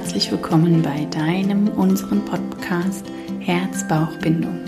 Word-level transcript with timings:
Herzlich 0.00 0.32
willkommen 0.32 0.80
bei 0.80 1.04
deinem, 1.04 1.68
unserem 1.68 2.24
Podcast 2.24 3.04
Herz-Bauch-Bindung, 3.40 4.58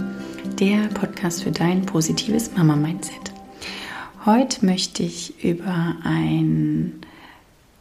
der 0.61 0.89
Podcast 0.89 1.43
für 1.43 1.51
dein 1.51 1.87
positives 1.87 2.55
Mama-Mindset. 2.55 3.33
Heute 4.27 4.65
möchte 4.67 5.03
ich 5.03 5.43
über 5.43 5.97
ein 6.05 7.01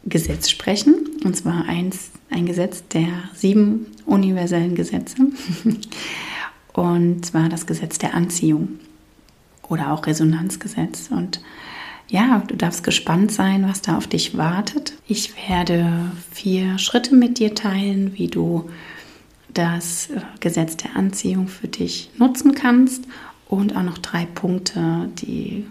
Gesetz 0.06 0.48
sprechen, 0.48 0.94
und 1.24 1.36
zwar 1.36 1.66
eins, 1.66 2.12
ein 2.30 2.46
Gesetz 2.46 2.88
der 2.88 3.08
sieben 3.34 3.86
universellen 4.06 4.74
Gesetze, 4.74 5.16
und 6.72 7.26
zwar 7.26 7.50
das 7.50 7.66
Gesetz 7.66 7.98
der 7.98 8.14
Anziehung 8.14 8.80
oder 9.68 9.92
auch 9.92 10.06
Resonanzgesetz. 10.06 11.10
Und 11.10 11.42
ja, 12.12 12.42
du 12.46 12.54
darfst 12.54 12.84
gespannt 12.84 13.32
sein, 13.32 13.66
was 13.66 13.80
da 13.80 13.96
auf 13.96 14.06
dich 14.06 14.36
wartet. 14.36 14.92
Ich 15.08 15.32
werde 15.48 16.12
vier 16.30 16.78
Schritte 16.78 17.16
mit 17.16 17.38
dir 17.38 17.54
teilen, 17.54 18.12
wie 18.14 18.28
du 18.28 18.68
das 19.54 20.10
äh, 20.10 20.20
Gesetz 20.40 20.76
der 20.76 20.94
Anziehung 20.94 21.48
für 21.48 21.68
dich 21.68 22.10
nutzen 22.18 22.54
kannst 22.54 23.04
und 23.48 23.74
auch 23.74 23.82
noch 23.82 23.96
drei 23.96 24.26
Punkte, 24.26 25.08
die 25.22 25.64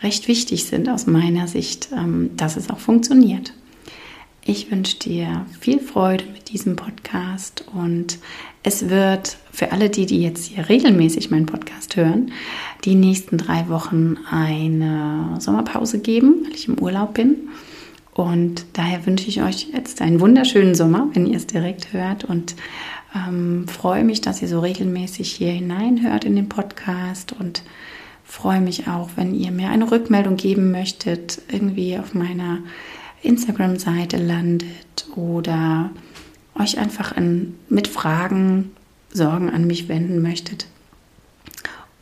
recht 0.00 0.28
wichtig 0.28 0.64
sind 0.64 0.88
aus 0.88 1.06
meiner 1.06 1.46
Sicht, 1.46 1.90
ähm, 1.92 2.30
dass 2.38 2.56
es 2.56 2.70
auch 2.70 2.78
funktioniert. 2.78 3.52
Ich 4.48 4.70
wünsche 4.70 4.96
dir 5.00 5.44
viel 5.58 5.80
Freude 5.80 6.24
mit 6.32 6.50
diesem 6.52 6.76
Podcast 6.76 7.64
und 7.74 8.18
es 8.62 8.88
wird 8.88 9.38
für 9.50 9.72
alle 9.72 9.90
die, 9.90 10.06
die 10.06 10.22
jetzt 10.22 10.44
hier 10.46 10.68
regelmäßig 10.68 11.32
meinen 11.32 11.46
Podcast 11.46 11.96
hören, 11.96 12.30
die 12.84 12.94
nächsten 12.94 13.38
drei 13.38 13.68
Wochen 13.68 14.18
eine 14.30 15.34
Sommerpause 15.40 15.98
geben, 15.98 16.44
weil 16.44 16.54
ich 16.54 16.68
im 16.68 16.78
Urlaub 16.78 17.14
bin. 17.14 17.48
Und 18.14 18.66
daher 18.74 19.04
wünsche 19.04 19.26
ich 19.26 19.42
euch 19.42 19.70
jetzt 19.72 20.00
einen 20.00 20.20
wunderschönen 20.20 20.76
Sommer, 20.76 21.08
wenn 21.12 21.26
ihr 21.26 21.38
es 21.38 21.48
direkt 21.48 21.92
hört 21.92 22.22
und 22.22 22.54
ähm, 23.16 23.66
freue 23.66 24.04
mich, 24.04 24.20
dass 24.20 24.42
ihr 24.42 24.48
so 24.48 24.60
regelmäßig 24.60 25.28
hier 25.32 25.50
hineinhört 25.50 26.24
in 26.24 26.36
den 26.36 26.48
Podcast 26.48 27.32
und 27.32 27.64
freue 28.22 28.60
mich 28.60 28.86
auch, 28.86 29.10
wenn 29.16 29.34
ihr 29.34 29.50
mir 29.50 29.70
eine 29.70 29.90
Rückmeldung 29.90 30.36
geben 30.36 30.70
möchtet, 30.70 31.42
irgendwie 31.50 31.98
auf 31.98 32.14
meiner 32.14 32.60
Instagram-Seite 33.26 34.16
landet 34.16 35.06
oder 35.14 35.90
euch 36.58 36.78
einfach 36.78 37.16
in, 37.16 37.54
mit 37.68 37.88
Fragen, 37.88 38.72
Sorgen 39.12 39.50
an 39.50 39.66
mich 39.66 39.88
wenden 39.88 40.22
möchtet. 40.22 40.66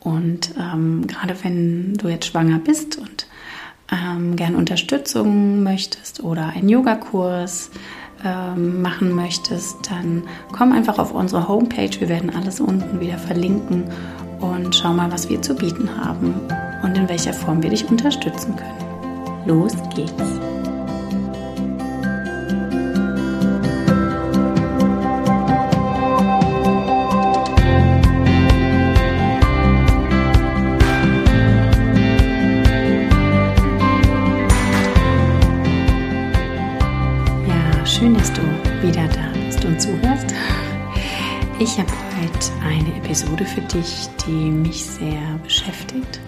Und 0.01 0.55
ähm, 0.59 1.07
gerade 1.07 1.35
wenn 1.43 1.95
du 1.95 2.09
jetzt 2.09 2.27
schwanger 2.27 2.59
bist 2.59 2.99
und 2.99 3.27
ähm, 3.91 4.37
gern 4.37 4.55
Unterstützung 4.55 5.63
möchtest 5.63 6.23
oder 6.23 6.49
einen 6.49 6.69
Yogakurs 6.69 7.71
ähm, 8.25 8.83
machen 8.83 9.13
möchtest, 9.13 9.91
dann 9.91 10.25
komm 10.53 10.73
einfach 10.73 10.99
auf 10.99 11.13
unsere 11.13 11.49
Homepage. 11.49 11.91
Wir 11.99 12.09
werden 12.09 12.31
alles 12.31 12.61
unten 12.61 13.01
wieder 13.01 13.19
verlinken 13.19 13.85
und 14.41 14.75
schau 14.75 14.93
mal, 14.93 15.11
was 15.11 15.29
wir 15.29 15.41
zu 15.41 15.55
bieten 15.55 15.89
haben 15.97 16.35
und 16.83 16.97
in 16.97 17.09
welcher 17.09 17.33
Form 17.33 17.63
wir 17.63 17.71
dich 17.71 17.89
unterstützen 17.89 18.57
können. 18.57 19.47
Los 19.47 19.75
geht's! 19.95 20.54
Für 43.55 43.61
dich, 43.61 44.09
die 44.27 44.51
mich 44.51 44.85
sehr 44.85 45.39
beschäftigt 45.45 46.21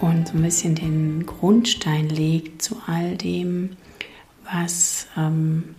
und 0.00 0.26
so 0.26 0.34
ein 0.34 0.42
bisschen 0.42 0.74
den 0.74 1.24
Grundstein 1.24 2.08
legt 2.08 2.60
zu 2.60 2.76
all 2.88 3.16
dem, 3.16 3.76
was 4.52 5.06
ähm, 5.16 5.76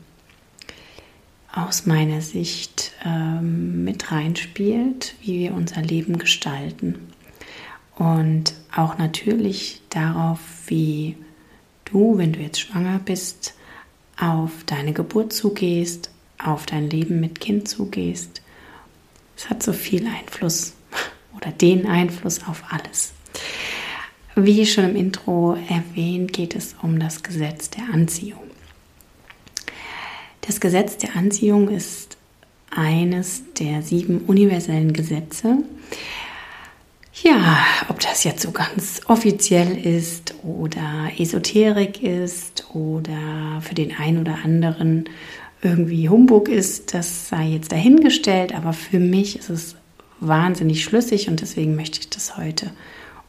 aus 1.54 1.86
meiner 1.88 2.22
Sicht 2.22 2.94
ähm, 3.04 3.84
mit 3.84 4.14
reinspielt, 4.14 5.16
wie 5.22 5.40
wir 5.40 5.56
unser 5.56 5.82
Leben 5.82 6.18
gestalten. 6.18 7.12
Und 7.98 8.54
auch 8.74 8.98
natürlich 8.98 9.82
darauf, 9.90 10.40
wie 10.68 11.18
du, 11.84 12.18
wenn 12.18 12.32
du 12.32 12.40
jetzt 12.40 12.62
schwanger 12.62 13.00
bist, 13.04 13.56
auf 14.18 14.64
deine 14.68 14.94
Geburt 14.94 15.34
zugehst, 15.34 16.12
auf 16.42 16.66
dein 16.66 16.90
Leben 16.90 17.20
mit 17.20 17.42
Kind 17.42 17.68
zugehst. 17.68 18.41
Es 19.42 19.50
hat 19.50 19.64
so 19.64 19.74
viel 19.74 20.06
Einfluss 20.06 20.74
oder 21.36 21.52
den 21.52 21.88
Einfluss 21.88 22.42
auf 22.48 22.64
alles. 22.70 23.14
Wie 24.36 24.68
schon 24.68 24.92
im 24.92 24.96
Intro 24.96 25.58
erwähnt, 25.68 26.32
geht 26.32 26.56
es 26.56 26.76
um 26.84 27.00
das 27.00 27.24
Gesetz 27.24 27.72
der 27.72 27.86
Anziehung. 27.92 28.44
Das 30.42 30.60
Gesetz 30.60 30.98
der 30.98 31.16
Anziehung 31.16 31.70
ist 31.70 32.18
eines 32.70 33.42
der 33.58 33.82
sieben 33.82 34.20
universellen 34.28 34.94
Gesetze, 34.94 35.58
ja, 37.24 37.58
ob 37.90 38.00
das 38.00 38.24
jetzt 38.24 38.42
so 38.42 38.52
ganz 38.52 39.02
offiziell 39.08 39.76
ist 39.86 40.36
oder 40.44 41.12
Esoterik 41.18 42.02
ist 42.02 42.66
oder 42.74 43.62
für 43.62 43.76
den 43.76 43.96
einen 43.96 44.20
oder 44.20 44.38
anderen 44.44 45.10
irgendwie 45.62 46.10
Humbug 46.10 46.50
ist, 46.50 46.94
das 46.94 47.30
sei 47.30 47.50
jetzt 47.50 47.72
dahingestellt, 47.72 48.54
aber 48.54 48.74
für 48.74 49.00
mich 49.00 49.38
ist 49.38 49.50
es 49.50 49.76
wahnsinnig 50.20 50.84
schlüssig 50.84 51.28
und 51.30 51.42
deswegen 51.42 51.76
möchte 51.76 52.00
ich 52.00 52.10
das 52.10 52.38
heute 52.38 52.72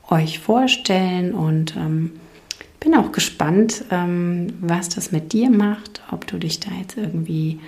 euch 0.08 0.38
vorstellen 0.38 1.34
und 1.34 1.76
ähm, 1.76 2.12
bin 2.80 2.94
auch 2.94 3.12
gespannt, 3.12 3.84
ähm, 3.90 4.54
was 4.60 4.88
das 4.88 5.12
mit 5.12 5.32
dir 5.32 5.50
macht, 5.50 6.02
ob 6.10 6.26
du 6.26 6.38
dich 6.38 6.60
da 6.60 6.70
jetzt 6.80 6.96
irgendwie 6.96 7.60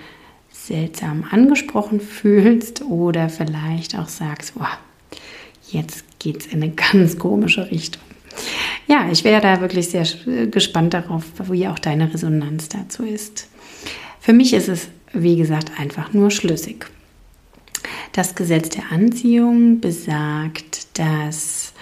seltsam 0.51 1.25
angesprochen 1.29 1.99
fühlst 2.01 2.81
oder 2.83 3.29
vielleicht 3.29 3.97
auch 3.97 4.07
sagst, 4.07 4.53
wow, 4.55 4.77
jetzt 5.69 6.19
geht 6.19 6.41
es 6.41 6.47
in 6.47 6.63
eine 6.63 6.71
ganz 6.71 7.17
komische 7.17 7.69
Richtung. 7.71 8.01
Ja, 8.87 9.09
ich 9.11 9.23
wäre 9.23 9.41
da 9.41 9.61
wirklich 9.61 9.89
sehr 9.89 10.05
gespannt 10.47 10.93
darauf, 10.93 11.23
wie 11.49 11.67
auch 11.67 11.79
deine 11.79 12.13
Resonanz 12.13 12.69
dazu 12.69 13.03
ist. 13.03 13.47
Für 14.25 14.33
mich 14.33 14.53
ist 14.53 14.69
es, 14.69 14.87
wie 15.13 15.35
gesagt, 15.35 15.79
einfach 15.79 16.11
nur 16.11 16.31
schlüssig. 16.31 16.87
Das 18.11 18.33
Gesetz 18.33 18.69
der 18.69 18.91
Anziehung 18.91 19.81
besagt, 19.81 20.97
dass 20.97 21.73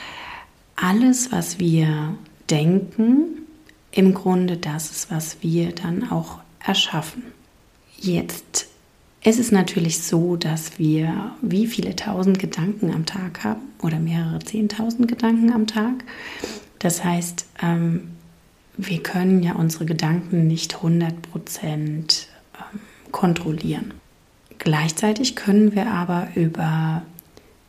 alles, 0.75 1.31
was 1.31 1.57
wir 1.57 2.17
denken, 2.49 3.45
im 3.91 4.13
Grunde 4.13 4.57
das 4.57 4.91
ist, 4.91 5.09
was 5.09 5.37
wir 5.39 5.71
dann 5.71 6.11
auch 6.11 6.39
erschaffen. 6.59 7.23
Jetzt 7.97 8.67
es 9.21 9.39
ist 9.39 9.53
natürlich 9.53 10.03
so, 10.03 10.35
dass 10.35 10.77
wir 10.77 11.31
wie 11.41 11.65
viele 11.65 11.95
tausend 11.95 12.39
Gedanken 12.39 12.93
am 12.93 13.05
Tag 13.05 13.45
haben 13.45 13.61
oder 13.81 13.99
mehrere 13.99 14.39
zehntausend 14.39 15.07
Gedanken 15.07 15.53
am 15.53 15.65
Tag. 15.65 16.03
Das 16.79 17.05
heißt, 17.05 17.45
ähm, 17.61 18.09
wir 18.75 19.01
können 19.01 19.41
ja 19.41 19.53
unsere 19.53 19.85
Gedanken 19.85 20.47
nicht 20.47 20.75
100 20.75 21.21
Prozent 21.21 22.27
kontrollieren. 23.11 23.93
Gleichzeitig 24.59 25.35
können 25.35 25.75
wir 25.75 25.87
aber 25.87 26.29
über 26.35 27.03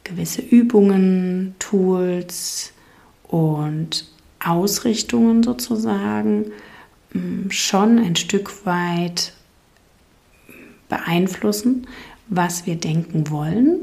gewisse 0.05 0.43
Übungen, 0.43 1.55
Tools 1.58 2.73
und 3.25 4.08
Ausrichtungen 4.38 5.43
sozusagen 5.43 6.52
ähm, 7.14 7.50
schon 7.50 7.99
ein 7.99 8.17
Stück 8.17 8.67
weit 8.67 9.32
beeinflussen, 10.88 11.87
was 12.29 12.67
wir 12.67 12.76
denken 12.76 13.31
wollen 13.31 13.81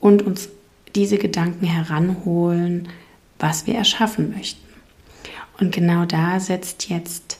und 0.00 0.22
uns 0.22 0.48
diese 0.94 1.18
Gedanken 1.18 1.66
heranholen, 1.66 2.88
was 3.38 3.66
wir 3.66 3.74
erschaffen 3.74 4.34
möchten. 4.34 4.66
Und 5.58 5.72
genau 5.72 6.04
da 6.04 6.40
setzt 6.40 6.88
jetzt 6.88 7.38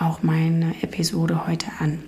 auch 0.00 0.22
meine 0.22 0.74
Episode 0.82 1.46
heute 1.46 1.66
an. 1.78 2.02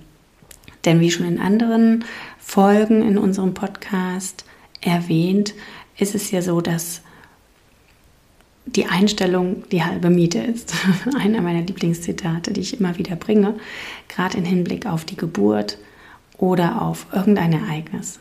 Denn 0.84 1.00
wie 1.00 1.10
schon 1.10 1.26
in 1.26 1.38
anderen 1.38 2.04
Folgen 2.38 3.02
in 3.02 3.18
unserem 3.18 3.54
Podcast 3.54 4.44
erwähnt, 4.80 5.54
ist 5.96 6.14
es 6.14 6.30
ja 6.30 6.42
so, 6.42 6.60
dass 6.60 7.02
die 8.66 8.86
Einstellung 8.86 9.64
die 9.70 9.84
halbe 9.84 10.10
Miete 10.10 10.38
ist. 10.38 10.74
Einer 11.18 11.40
meiner 11.40 11.62
Lieblingszitate, 11.62 12.52
die 12.52 12.60
ich 12.60 12.80
immer 12.80 12.98
wieder 12.98 13.16
bringe, 13.16 13.54
gerade 14.08 14.38
im 14.38 14.44
Hinblick 14.44 14.86
auf 14.86 15.04
die 15.04 15.16
Geburt 15.16 15.78
oder 16.38 16.82
auf 16.82 17.06
irgendein 17.12 17.52
Ereignis. 17.52 18.18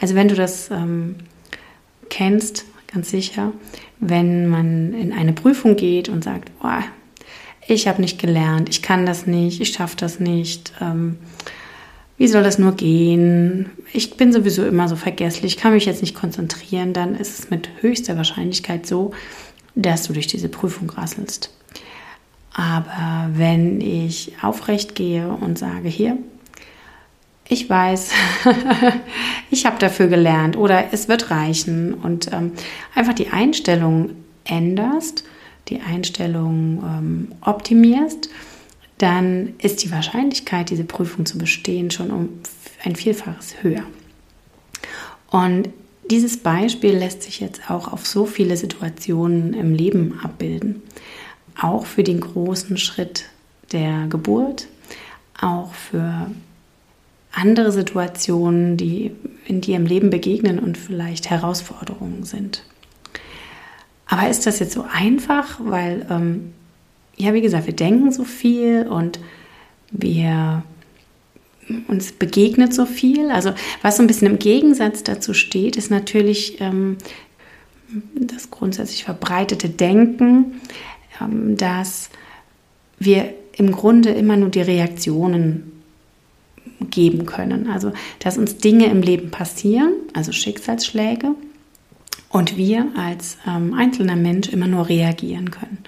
Also 0.00 0.14
wenn 0.14 0.28
du 0.28 0.34
das 0.34 0.70
ähm, 0.70 1.16
kennst, 2.10 2.66
ganz 2.92 3.10
sicher, 3.10 3.52
wenn 4.00 4.48
man 4.48 4.92
in 4.92 5.12
eine 5.12 5.32
Prüfung 5.32 5.76
geht 5.76 6.08
und 6.08 6.24
sagt, 6.24 6.50
oh, 6.62 6.82
ich 7.66 7.88
habe 7.88 8.00
nicht 8.00 8.20
gelernt, 8.20 8.68
ich 8.68 8.82
kann 8.82 9.06
das 9.06 9.26
nicht, 9.26 9.60
ich 9.60 9.72
schaffe 9.72 9.96
das 9.96 10.20
nicht. 10.20 10.72
Ähm, 10.80 11.18
wie 12.18 12.28
soll 12.28 12.42
das 12.42 12.58
nur 12.58 12.72
gehen? 12.72 13.70
Ich 13.92 14.16
bin 14.16 14.32
sowieso 14.32 14.64
immer 14.64 14.88
so 14.88 14.96
vergesslich, 14.96 15.56
kann 15.56 15.72
mich 15.72 15.86
jetzt 15.86 16.02
nicht 16.02 16.14
konzentrieren, 16.14 16.92
dann 16.92 17.16
ist 17.16 17.38
es 17.38 17.50
mit 17.50 17.68
höchster 17.80 18.16
Wahrscheinlichkeit 18.16 18.86
so, 18.86 19.12
dass 19.74 20.04
du 20.04 20.12
durch 20.12 20.26
diese 20.26 20.48
Prüfung 20.48 20.90
rasselst. 20.90 21.50
Aber 22.54 23.30
wenn 23.32 23.80
ich 23.80 24.32
aufrecht 24.42 24.94
gehe 24.94 25.26
und 25.28 25.58
sage, 25.58 25.88
hier, 25.88 26.18
ich 27.48 27.68
weiß, 27.68 28.10
ich 29.50 29.66
habe 29.66 29.78
dafür 29.78 30.06
gelernt 30.06 30.56
oder 30.56 30.92
es 30.92 31.08
wird 31.08 31.30
reichen 31.30 31.94
und 31.94 32.30
ähm, 32.32 32.52
einfach 32.94 33.14
die 33.14 33.28
Einstellung 33.28 34.10
änderst, 34.44 35.24
die 35.68 35.80
Einstellung 35.80 36.82
ähm, 36.84 37.28
optimierst, 37.40 38.28
dann 38.98 39.54
ist 39.58 39.82
die 39.82 39.90
Wahrscheinlichkeit, 39.90 40.70
diese 40.70 40.84
Prüfung 40.84 41.26
zu 41.26 41.38
bestehen, 41.38 41.90
schon 41.90 42.10
um 42.10 42.28
ein 42.84 42.96
Vielfaches 42.96 43.62
höher. 43.62 43.82
Und 45.30 45.70
dieses 46.10 46.36
Beispiel 46.36 46.92
lässt 46.92 47.22
sich 47.22 47.40
jetzt 47.40 47.70
auch 47.70 47.92
auf 47.92 48.06
so 48.06 48.26
viele 48.26 48.56
Situationen 48.56 49.54
im 49.54 49.74
Leben 49.74 50.20
abbilden. 50.22 50.82
Auch 51.60 51.86
für 51.86 52.02
den 52.02 52.20
großen 52.20 52.76
Schritt 52.76 53.26
der 53.72 54.06
Geburt, 54.08 54.68
auch 55.40 55.72
für 55.74 56.30
andere 57.32 57.72
Situationen, 57.72 58.76
die 58.76 59.12
in 59.46 59.60
dir 59.60 59.76
im 59.76 59.86
Leben 59.86 60.10
begegnen 60.10 60.58
und 60.58 60.76
vielleicht 60.76 61.30
Herausforderungen 61.30 62.24
sind. 62.24 62.64
Aber 64.12 64.28
ist 64.28 64.46
das 64.46 64.58
jetzt 64.58 64.74
so 64.74 64.84
einfach? 64.92 65.58
Weil, 65.58 66.06
ähm, 66.10 66.52
ja, 67.16 67.32
wie 67.32 67.40
gesagt, 67.40 67.64
wir 67.64 67.74
denken 67.74 68.12
so 68.12 68.24
viel 68.24 68.86
und 68.86 69.18
wir 69.90 70.64
uns 71.88 72.12
begegnet 72.12 72.74
so 72.74 72.84
viel. 72.84 73.30
Also 73.30 73.54
was 73.80 73.96
so 73.96 74.02
ein 74.02 74.06
bisschen 74.06 74.26
im 74.26 74.38
Gegensatz 74.38 75.02
dazu 75.02 75.32
steht, 75.32 75.76
ist 75.76 75.90
natürlich 75.90 76.60
ähm, 76.60 76.98
das 78.14 78.50
grundsätzlich 78.50 79.04
verbreitete 79.04 79.70
Denken, 79.70 80.60
ähm, 81.18 81.56
dass 81.56 82.10
wir 82.98 83.32
im 83.56 83.72
Grunde 83.72 84.10
immer 84.10 84.36
nur 84.36 84.50
die 84.50 84.60
Reaktionen 84.60 85.72
geben 86.90 87.24
können. 87.24 87.70
Also 87.70 87.92
dass 88.18 88.36
uns 88.36 88.58
Dinge 88.58 88.90
im 88.90 89.00
Leben 89.00 89.30
passieren, 89.30 89.94
also 90.12 90.32
Schicksalsschläge, 90.32 91.34
und 92.32 92.56
wir 92.56 92.88
als 92.96 93.36
ähm, 93.46 93.74
einzelner 93.74 94.16
Mensch 94.16 94.48
immer 94.48 94.66
nur 94.66 94.88
reagieren 94.88 95.50
können. 95.50 95.78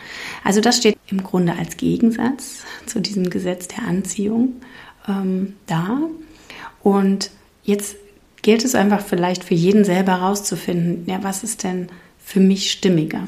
Also 0.45 0.61
das 0.61 0.77
steht 0.77 0.99
im 1.09 1.23
Grunde 1.25 1.55
als 1.59 1.79
Gegensatz 1.79 2.63
zu 2.87 3.01
diesem 3.01 3.31
Gesetz 3.31 3.67
der 3.69 3.85
Anziehung 3.85 4.61
ähm, 5.09 5.55
da. 5.67 6.01
Und 6.83 7.31
jetzt 7.65 7.97
gilt 8.43 8.63
es 8.63 8.75
einfach 8.75 9.01
vielleicht 9.01 9.43
für 9.43 9.55
jeden 9.55 9.87
selber 9.87 10.21
herauszufinden, 10.21 11.05
ja, 11.07 11.25
was 11.25 11.43
ist 11.43 11.65
denn 11.65 11.89
für 12.23 12.41
mich 12.41 12.71
stimmiger? 12.71 13.27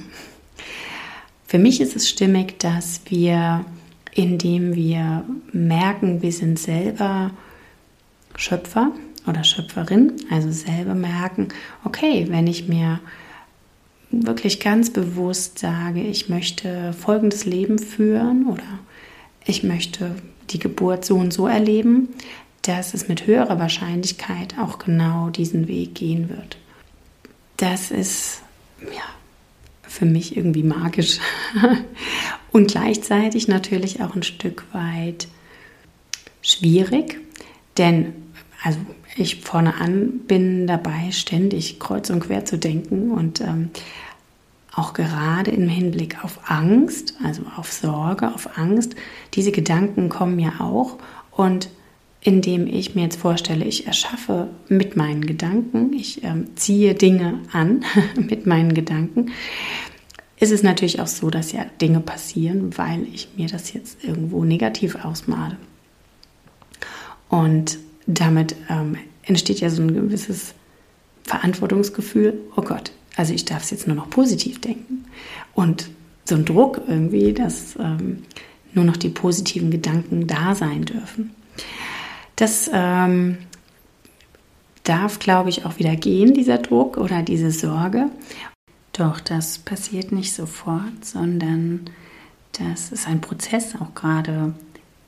Für 1.47 1.59
mich 1.59 1.81
ist 1.81 1.97
es 1.97 2.09
stimmig, 2.09 2.59
dass 2.59 3.01
wir, 3.07 3.65
indem 4.13 4.75
wir 4.75 5.25
merken, 5.53 6.21
wir 6.21 6.33
sind 6.33 6.59
selber 6.59 7.31
Schöpfer 8.37 8.93
oder 9.27 9.45
Schöpferin, 9.45 10.13
also 10.31 10.51
selber 10.51 10.95
merken, 10.95 11.49
okay, 11.85 12.27
wenn 12.29 12.47
ich 12.47 12.69
mir 12.69 13.01
wirklich 14.11 14.61
ganz 14.61 14.91
bewusst 14.91 15.59
sage, 15.59 16.01
ich 16.01 16.29
möchte 16.29 16.93
folgendes 16.93 17.45
Leben 17.45 17.79
führen 17.79 18.47
oder 18.47 18.63
ich 19.45 19.63
möchte 19.63 20.15
die 20.51 20.59
Geburt 20.59 21.05
so 21.05 21.17
und 21.17 21.33
so 21.33 21.47
erleben, 21.47 22.09
dass 22.63 22.95
es 22.95 23.09
mit 23.09 23.27
höherer 23.27 23.59
Wahrscheinlichkeit 23.59 24.59
auch 24.59 24.79
genau 24.79 25.31
diesen 25.31 25.69
Weg 25.69 25.95
gehen 25.95 26.29
wird. 26.29 26.57
Das 27.57 27.91
ist 27.91 28.43
ja 28.83 29.03
für 29.83 30.05
mich 30.05 30.37
irgendwie 30.37 30.63
magisch 30.63 31.19
und 32.53 32.71
gleichzeitig 32.71 33.49
natürlich 33.49 34.03
auch 34.03 34.15
ein 34.15 34.23
Stück 34.23 34.65
weit 34.73 35.29
schwierig, 36.43 37.19
denn 37.79 38.13
also 38.63 38.79
ich 39.17 39.37
vorne 39.37 39.81
an 39.81 40.21
bin 40.27 40.67
dabei, 40.67 41.11
ständig 41.11 41.81
kreuz 41.81 42.11
und 42.11 42.21
quer 42.21 42.45
zu 42.45 42.59
denken 42.59 43.11
und 43.11 43.41
ähm, 43.41 43.71
auch 44.73 44.93
gerade 44.93 45.51
im 45.51 45.69
Hinblick 45.69 46.23
auf 46.23 46.39
Angst, 46.51 47.15
also 47.25 47.43
auf 47.57 47.73
Sorge, 47.73 48.33
auf 48.35 48.59
Angst, 48.59 48.95
diese 49.35 49.53
Gedanken 49.53 50.11
kommen 50.11 50.39
ja 50.39 50.61
auch 50.61 50.99
und 51.31 51.71
indem 52.21 52.67
ich 52.67 52.95
mir 52.95 53.03
jetzt 53.03 53.21
vorstelle, 53.21 53.65
ich 53.65 53.87
erschaffe 53.87 54.49
mit 54.69 54.97
meinen 54.97 55.27
Gedanken, 55.27 55.93
ich 55.93 56.25
ähm, 56.25 56.57
ziehe 56.57 56.95
Dinge 56.95 57.41
an 57.53 57.85
mit 58.17 58.47
meinen 58.47 58.75
Gedanken, 58.75 59.31
ist 60.39 60.53
es 60.53 60.63
natürlich 60.63 61.01
auch 61.01 61.07
so, 61.07 61.31
dass 61.31 61.53
ja 61.53 61.65
Dinge 61.81 62.01
passieren, 62.01 62.77
weil 62.77 63.07
ich 63.13 63.29
mir 63.37 63.49
das 63.49 63.73
jetzt 63.73 64.05
irgendwo 64.05 64.45
negativ 64.45 64.97
ausmale. 65.05 65.57
Und 67.29 67.79
damit 68.07 68.57
ähm, 68.69 68.97
entsteht 69.23 69.61
ja 69.61 69.71
so 69.71 69.83
ein 69.83 69.93
gewisses 69.95 70.55
Verantwortungsgefühl, 71.25 72.39
oh 72.57 72.63
Gott, 72.63 72.93
also 73.17 73.35
ich 73.35 73.45
darf 73.45 73.65
es 73.65 73.71
jetzt 73.71 73.87
nur 73.87 73.97
noch 73.97 74.11
positiv 74.11 74.61
denken. 74.61 75.05
Und 75.55 75.89
so 76.25 76.35
ein 76.35 76.45
Druck 76.45 76.81
irgendwie, 76.87 77.33
dass 77.33 77.77
ähm, 77.77 78.23
nur 78.73 78.85
noch 78.85 78.97
die 78.97 79.09
positiven 79.09 79.71
Gedanken 79.71 80.27
da 80.27 80.55
sein 80.55 80.85
dürfen. 80.85 81.35
Das 82.37 82.71
ähm, 82.73 83.39
darf, 84.85 85.19
glaube 85.19 85.49
ich, 85.49 85.65
auch 85.65 85.79
wieder 85.79 85.97
gehen, 85.97 86.35
dieser 86.35 86.59
Druck 86.59 86.97
oder 86.97 87.23
diese 87.23 87.51
Sorge. 87.51 88.11
Doch 88.93 89.21
das 89.21 89.59
passiert 89.59 90.13
nicht 90.13 90.33
sofort, 90.33 91.05
sondern 91.05 91.91
das 92.53 92.93
ist 92.93 93.07
ein 93.07 93.21
Prozess, 93.21 93.75
auch 93.77 93.95
gerade 93.95 94.55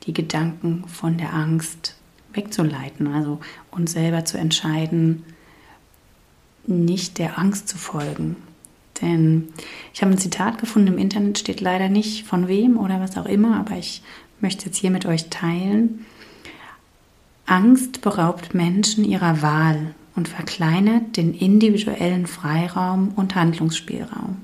die 0.05 0.13
Gedanken 0.13 0.85
von 0.89 1.19
der 1.19 1.35
Angst 1.35 1.98
wegzuleiten, 2.33 3.07
also 3.09 3.41
uns 3.71 3.93
selber 3.93 4.25
zu 4.25 4.39
entscheiden, 4.39 5.25
nicht 6.67 7.19
der 7.19 7.39
Angst 7.39 7.69
zu 7.69 7.79
folgen. 7.79 8.37
Denn 9.01 9.49
ich 9.95 10.03
habe 10.03 10.13
ein 10.13 10.19
Zitat 10.19 10.59
gefunden 10.59 10.89
im 10.89 10.99
Internet, 10.99 11.39
steht 11.39 11.61
leider 11.61 11.89
nicht 11.89 12.27
von 12.27 12.49
wem 12.49 12.77
oder 12.77 13.01
was 13.01 13.17
auch 13.17 13.27
immer, 13.27 13.59
aber 13.59 13.77
ich 13.77 14.03
möchte 14.41 14.67
jetzt 14.67 14.79
hier 14.79 14.91
mit 14.91 15.07
euch 15.07 15.31
teilen. 15.31 16.05
Angst 17.47 18.03
beraubt 18.03 18.55
Menschen 18.55 19.05
ihrer 19.05 19.41
Wahl 19.41 19.95
und 20.15 20.29
verkleinert 20.29 21.17
den 21.17 21.33
individuellen 21.33 22.27
Freiraum 22.27 23.13
und 23.15 23.35
Handlungsspielraum. 23.35 24.37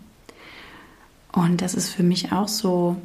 Und 1.33 1.61
das 1.61 1.75
ist 1.75 1.91
für 1.91 2.05
mich 2.05 2.33
auch 2.33 2.49
so 2.49 2.97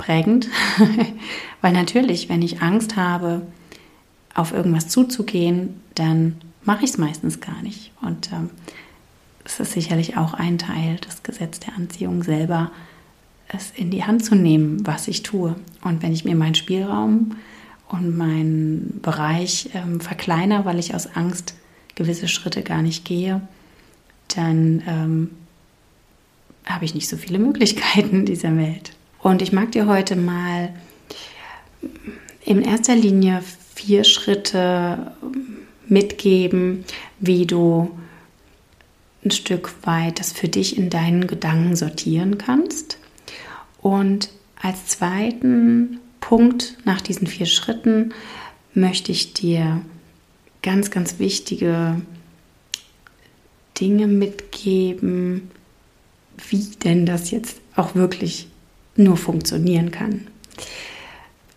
prägend, 0.00 0.48
weil 1.60 1.72
natürlich, 1.72 2.28
wenn 2.28 2.42
ich 2.42 2.62
Angst 2.62 2.96
habe, 2.96 3.42
auf 4.34 4.52
irgendwas 4.52 4.88
zuzugehen, 4.88 5.80
dann 5.94 6.36
mache 6.64 6.84
ich 6.84 6.90
es 6.90 6.98
meistens 6.98 7.40
gar 7.40 7.62
nicht. 7.62 7.92
Und 8.00 8.32
ähm, 8.32 8.50
es 9.44 9.60
ist 9.60 9.72
sicherlich 9.72 10.16
auch 10.16 10.34
ein 10.34 10.58
Teil 10.58 10.96
des 10.96 11.22
Gesetzes 11.22 11.60
der 11.60 11.74
Anziehung 11.76 12.22
selber, 12.22 12.70
es 13.48 13.72
in 13.74 13.90
die 13.90 14.04
Hand 14.04 14.24
zu 14.24 14.34
nehmen, 14.34 14.86
was 14.86 15.08
ich 15.08 15.22
tue. 15.22 15.56
Und 15.82 16.02
wenn 16.02 16.12
ich 16.12 16.24
mir 16.24 16.36
meinen 16.36 16.54
Spielraum 16.54 17.36
und 17.88 18.16
meinen 18.16 19.00
Bereich 19.02 19.70
ähm, 19.74 20.00
verkleinere, 20.00 20.64
weil 20.64 20.78
ich 20.78 20.94
aus 20.94 21.14
Angst 21.14 21.54
gewisse 21.94 22.28
Schritte 22.28 22.62
gar 22.62 22.82
nicht 22.82 23.04
gehe, 23.04 23.42
dann 24.34 24.82
ähm, 24.86 25.30
habe 26.64 26.84
ich 26.84 26.94
nicht 26.94 27.08
so 27.08 27.16
viele 27.16 27.38
Möglichkeiten 27.38 28.20
in 28.20 28.26
dieser 28.26 28.56
Welt. 28.56 28.92
Und 29.22 29.42
ich 29.42 29.52
mag 29.52 29.72
dir 29.72 29.86
heute 29.86 30.16
mal 30.16 30.74
in 32.44 32.62
erster 32.62 32.96
Linie 32.96 33.42
vier 33.74 34.04
Schritte 34.04 35.12
mitgeben, 35.86 36.84
wie 37.18 37.46
du 37.46 37.90
ein 39.24 39.30
Stück 39.30 39.74
weit 39.82 40.18
das 40.18 40.32
für 40.32 40.48
dich 40.48 40.78
in 40.78 40.88
deinen 40.88 41.26
Gedanken 41.26 41.76
sortieren 41.76 42.38
kannst. 42.38 42.98
Und 43.82 44.30
als 44.60 44.86
zweiten 44.86 46.00
Punkt 46.20 46.78
nach 46.84 47.00
diesen 47.00 47.26
vier 47.26 47.46
Schritten 47.46 48.14
möchte 48.74 49.12
ich 49.12 49.34
dir 49.34 49.82
ganz, 50.62 50.90
ganz 50.90 51.18
wichtige 51.18 52.00
Dinge 53.78 54.06
mitgeben, 54.06 55.50
wie 56.48 56.66
denn 56.84 57.06
das 57.06 57.30
jetzt 57.30 57.60
auch 57.76 57.94
wirklich 57.94 58.49
nur 59.02 59.16
funktionieren 59.16 59.90
kann. 59.90 60.26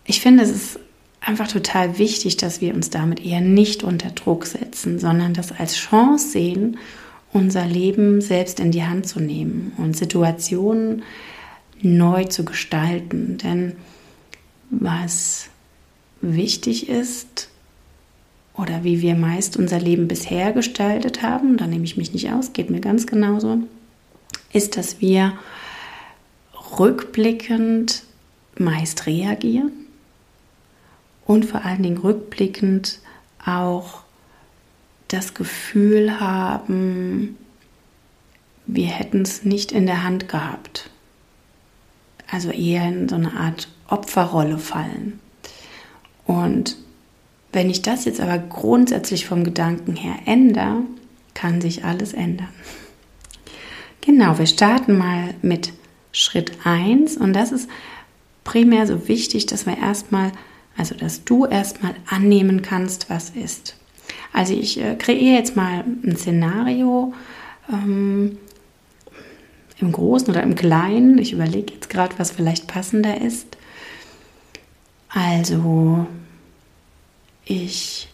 Ich 0.05 0.21
finde, 0.21 0.43
es 0.43 0.51
ist 0.51 0.79
einfach 1.21 1.47
total 1.47 1.97
wichtig, 1.97 2.37
dass 2.37 2.61
wir 2.61 2.73
uns 2.73 2.89
damit 2.89 3.23
eher 3.25 3.41
nicht 3.41 3.83
unter 3.83 4.09
Druck 4.09 4.45
setzen, 4.45 4.99
sondern 4.99 5.33
das 5.33 5.51
als 5.51 5.75
Chance 5.75 6.29
sehen, 6.29 6.77
unser 7.31 7.65
Leben 7.65 8.21
selbst 8.21 8.59
in 8.59 8.71
die 8.71 8.83
Hand 8.83 9.07
zu 9.07 9.19
nehmen 9.19 9.71
und 9.77 9.97
Situationen 9.97 11.03
neu 11.81 12.25
zu 12.25 12.45
gestalten. 12.45 13.37
Denn 13.37 13.73
was 14.69 15.47
wichtig 16.21 16.89
ist 16.89 17.49
oder 18.55 18.83
wie 18.83 19.01
wir 19.01 19.15
meist 19.15 19.57
unser 19.57 19.79
Leben 19.79 20.07
bisher 20.07 20.51
gestaltet 20.51 21.21
haben, 21.23 21.57
da 21.57 21.65
nehme 21.65 21.85
ich 21.85 21.97
mich 21.97 22.13
nicht 22.13 22.31
aus, 22.31 22.53
geht 22.53 22.69
mir 22.69 22.81
ganz 22.81 23.07
genauso, 23.07 23.59
ist, 24.51 24.77
dass 24.77 25.01
wir 25.01 25.33
rückblickend 26.79 28.03
meist 28.57 29.05
reagieren 29.05 29.71
und 31.25 31.45
vor 31.45 31.65
allen 31.65 31.83
Dingen 31.83 31.97
rückblickend 31.97 32.99
auch 33.45 34.01
das 35.07 35.33
Gefühl 35.33 36.19
haben, 36.19 37.37
wir 38.65 38.87
hätten 38.87 39.21
es 39.21 39.43
nicht 39.43 39.71
in 39.71 39.85
der 39.85 40.03
Hand 40.03 40.29
gehabt. 40.29 40.89
Also 42.29 42.49
eher 42.49 42.87
in 42.87 43.09
so 43.09 43.15
eine 43.15 43.33
Art 43.33 43.67
Opferrolle 43.87 44.57
fallen. 44.57 45.19
Und 46.25 46.77
wenn 47.51 47.69
ich 47.69 47.83
das 47.83 48.05
jetzt 48.05 48.19
aber 48.19 48.39
grundsätzlich 48.39 49.27
vom 49.27 49.43
Gedanken 49.43 49.95
her 49.95 50.15
ändere, 50.25 50.81
kann 51.33 51.61
sich 51.61 51.85
alles 51.85 52.13
ändern. 52.13 52.49
Genau, 54.01 54.39
wir 54.39 54.47
starten 54.47 54.97
mal 54.97 55.35
mit 55.41 55.71
Schritt 56.13 56.53
1 56.63 57.17
und 57.17 57.33
das 57.33 57.51
ist 57.51 57.69
primär 58.43 58.87
so 58.87 59.07
wichtig, 59.07 59.45
dass 59.47 59.65
wir 59.65 59.77
erstmal, 59.77 60.31
also 60.77 60.95
dass 60.95 61.25
du 61.25 61.45
erstmal 61.45 61.95
annehmen 62.07 62.61
kannst, 62.61 63.09
was 63.09 63.31
ist. 63.31 63.75
Also 64.31 64.53
ich 64.53 64.79
äh, 64.79 64.95
kreiere 64.95 65.37
jetzt 65.37 65.55
mal 65.55 65.83
ein 66.03 66.15
Szenario 66.15 67.13
ähm, 67.71 68.37
im 69.79 69.91
Großen 69.91 70.29
oder 70.29 70.43
im 70.43 70.55
Kleinen. 70.55 71.17
Ich 71.17 71.33
überlege 71.33 71.73
jetzt 71.73 71.89
gerade, 71.89 72.17
was 72.17 72.31
vielleicht 72.31 72.67
passender 72.67 73.19
ist. 73.21 73.57
Also 75.09 76.07
ich 77.45 78.07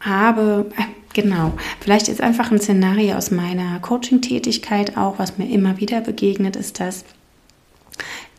habe, 0.00 0.70
äh, 0.76 0.82
genau, 1.12 1.52
vielleicht 1.80 2.08
ist 2.08 2.20
einfach 2.20 2.50
ein 2.50 2.60
Szenario 2.60 3.16
aus 3.16 3.30
meiner 3.30 3.78
Coaching-Tätigkeit 3.80 4.96
auch, 4.96 5.18
was 5.18 5.38
mir 5.38 5.48
immer 5.48 5.78
wieder 5.78 6.00
begegnet, 6.00 6.56
ist 6.56 6.80
das, 6.80 7.04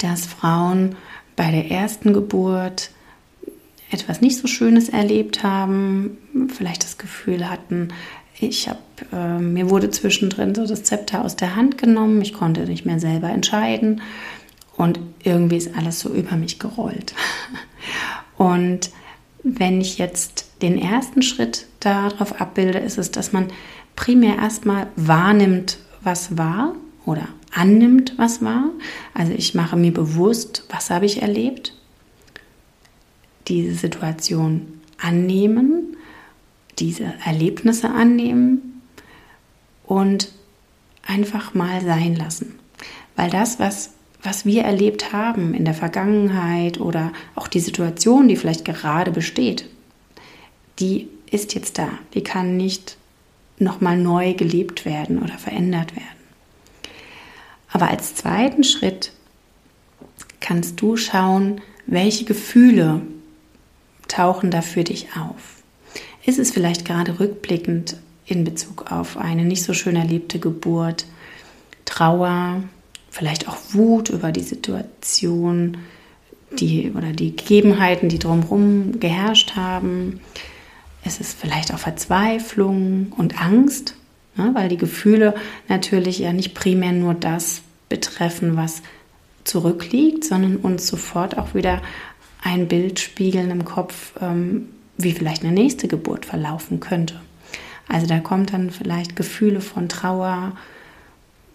dass 0.04 0.26
Frauen 0.26 0.96
bei 1.36 1.52
der 1.52 1.72
ersten 1.72 2.14
Geburt 2.14 2.92
etwas 3.90 4.22
nicht 4.22 4.38
so 4.38 4.48
Schönes 4.48 4.90
erlebt 4.90 5.44
haben, 5.44 6.18
vielleicht 6.54 6.84
das 6.84 6.98
Gefühl 6.98 7.50
hatten, 7.50 7.90
ich 8.40 8.68
habe, 8.68 8.80
äh, 9.12 9.40
mir 9.40 9.70
wurde 9.70 9.90
zwischendrin 9.90 10.56
so 10.56 10.66
das 10.66 10.84
Zepter 10.84 11.24
aus 11.24 11.36
der 11.36 11.56
Hand 11.56 11.78
genommen, 11.78 12.22
ich 12.22 12.34
konnte 12.34 12.62
nicht 12.62 12.86
mehr 12.86 13.00
selber 13.00 13.30
entscheiden 13.30 14.02
und 14.76 15.00
irgendwie 15.24 15.58
ist 15.58 15.76
alles 15.78 16.00
so 16.00 16.10
über 16.10 16.36
mich 16.36 16.60
gerollt. 16.60 17.14
Und 18.38 18.90
wenn 19.44 19.80
ich 19.80 20.00
jetzt 20.00 20.48
den 20.64 20.78
ersten 20.78 21.22
Schritt 21.22 21.68
darauf 21.80 22.42
abbilde, 22.42 22.80
ist 22.80 22.98
es, 22.98 23.12
dass 23.12 23.32
man 23.32 23.48
primär 23.96 24.38
erstmal 24.38 24.88
wahrnimmt, 24.96 25.78
was 26.02 26.38
war 26.38 26.74
oder 27.06 27.28
annimmt, 27.52 28.14
was 28.18 28.42
war. 28.42 28.70
Also 29.14 29.34
ich 29.34 29.54
mache 29.54 29.76
mir 29.76 29.94
bewusst, 29.94 30.66
was 30.70 30.90
habe 30.90 31.06
ich 31.06 31.22
erlebt, 31.22 31.74
diese 33.48 33.76
Situation 33.76 34.82
annehmen, 34.98 35.98
diese 36.80 37.14
Erlebnisse 37.26 37.90
annehmen 37.90 38.82
und 39.86 40.32
einfach 41.06 41.54
mal 41.54 41.82
sein 41.82 42.16
lassen. 42.16 42.60
Weil 43.16 43.30
das, 43.30 43.60
was, 43.60 43.92
was 44.24 44.46
wir 44.46 44.64
erlebt 44.64 45.14
haben 45.14 45.54
in 45.54 45.66
der 45.66 45.74
Vergangenheit 45.74 46.80
oder 46.80 47.12
auch 47.36 47.48
die 47.48 47.60
Situation, 47.60 48.28
die 48.28 48.38
vielleicht 48.38 48.66
gerade 48.66 49.12
besteht, 49.12 49.70
die 50.80 51.10
ist 51.30 51.54
jetzt 51.54 51.78
da. 51.78 51.90
Die 52.14 52.24
kann 52.24 52.58
nicht 52.58 52.98
nochmal 53.60 53.98
neu 53.98 54.34
gelebt 54.34 54.86
werden 54.86 55.22
oder 55.22 55.38
verändert 55.38 55.96
werden. 55.96 56.12
Aber 57.74 57.89
als 57.89 58.15
zweiten 58.15 58.63
Schritt 58.63 59.12
kannst 60.39 60.80
du 60.80 60.96
schauen, 60.96 61.60
welche 61.88 62.24
Gefühle 62.24 63.01
tauchen 64.08 64.51
da 64.51 64.62
für 64.62 64.84
dich 64.84 65.08
auf. 65.20 65.63
Ist 66.24 66.39
es 66.39 66.51
vielleicht 66.51 66.86
gerade 66.86 67.20
rückblickend 67.20 67.98
in 68.25 68.44
Bezug 68.44 68.92
auf 68.92 69.18
eine 69.18 69.44
nicht 69.44 69.63
so 69.63 69.74
schön 69.74 69.96
erlebte 69.96 70.39
Geburt, 70.39 71.06
Trauer, 71.86 72.63
vielleicht 73.10 73.50
auch 73.50 73.58
Wut 73.72 74.10
über 74.10 74.32
die 74.32 74.42
Situation, 74.42 75.77
die 76.60 76.92
oder 76.96 77.12
die 77.12 77.36
Gegebenheiten, 77.36 78.08
die 78.08 78.20
drumherum 78.20 79.00
geherrscht 79.00 79.56
haben. 79.56 80.22
Es 81.03 81.20
ist 81.20 81.38
vielleicht 81.38 81.74
auch 81.74 81.80
Verzweiflung 81.80 83.12
und 83.18 83.42
Angst, 83.42 83.96
ne, 84.36 84.52
weil 84.54 84.70
die 84.70 84.78
Gefühle 84.78 85.36
natürlich 85.68 86.20
ja 86.20 86.34
nicht 86.34 86.54
primär 86.54 86.92
nur 86.92 87.13
das 87.13 87.62
betreffen, 87.90 88.56
was 88.58 88.82
zurückliegt, 89.44 90.24
sondern 90.24 90.58
uns 90.58 90.88
sofort 90.88 91.38
auch 91.38 91.54
wieder 91.54 91.82
ein 92.42 92.68
Bild 92.68 93.00
spiegeln 93.00 93.52
im 93.52 93.66
Kopf, 93.66 94.13
ähm, 94.22 94.70
wie 94.98 95.12
vielleicht 95.12 95.44
eine 95.44 95.54
nächste 95.54 95.88
Geburt 95.88 96.25
verlaufen 96.25 96.80
könnte. 96.80 97.20
Also 97.88 98.08
da 98.08 98.20
kommt 98.20 98.54
dann 98.54 98.72
vielleicht 98.72 99.16
Gefühle 99.16 99.62
von 99.62 99.90
Trauer, 99.90 100.54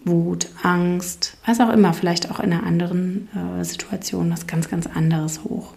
Wut, 0.05 0.47
Angst, 0.63 1.37
was 1.45 1.59
auch 1.59 1.69
immer, 1.69 1.93
vielleicht 1.93 2.31
auch 2.31 2.39
in 2.39 2.53
einer 2.53 2.63
anderen 2.63 3.27
äh, 3.35 3.63
Situation 3.63 4.31
was 4.31 4.47
ganz, 4.47 4.69
ganz 4.69 4.87
anderes 4.87 5.43
hoch. 5.43 5.73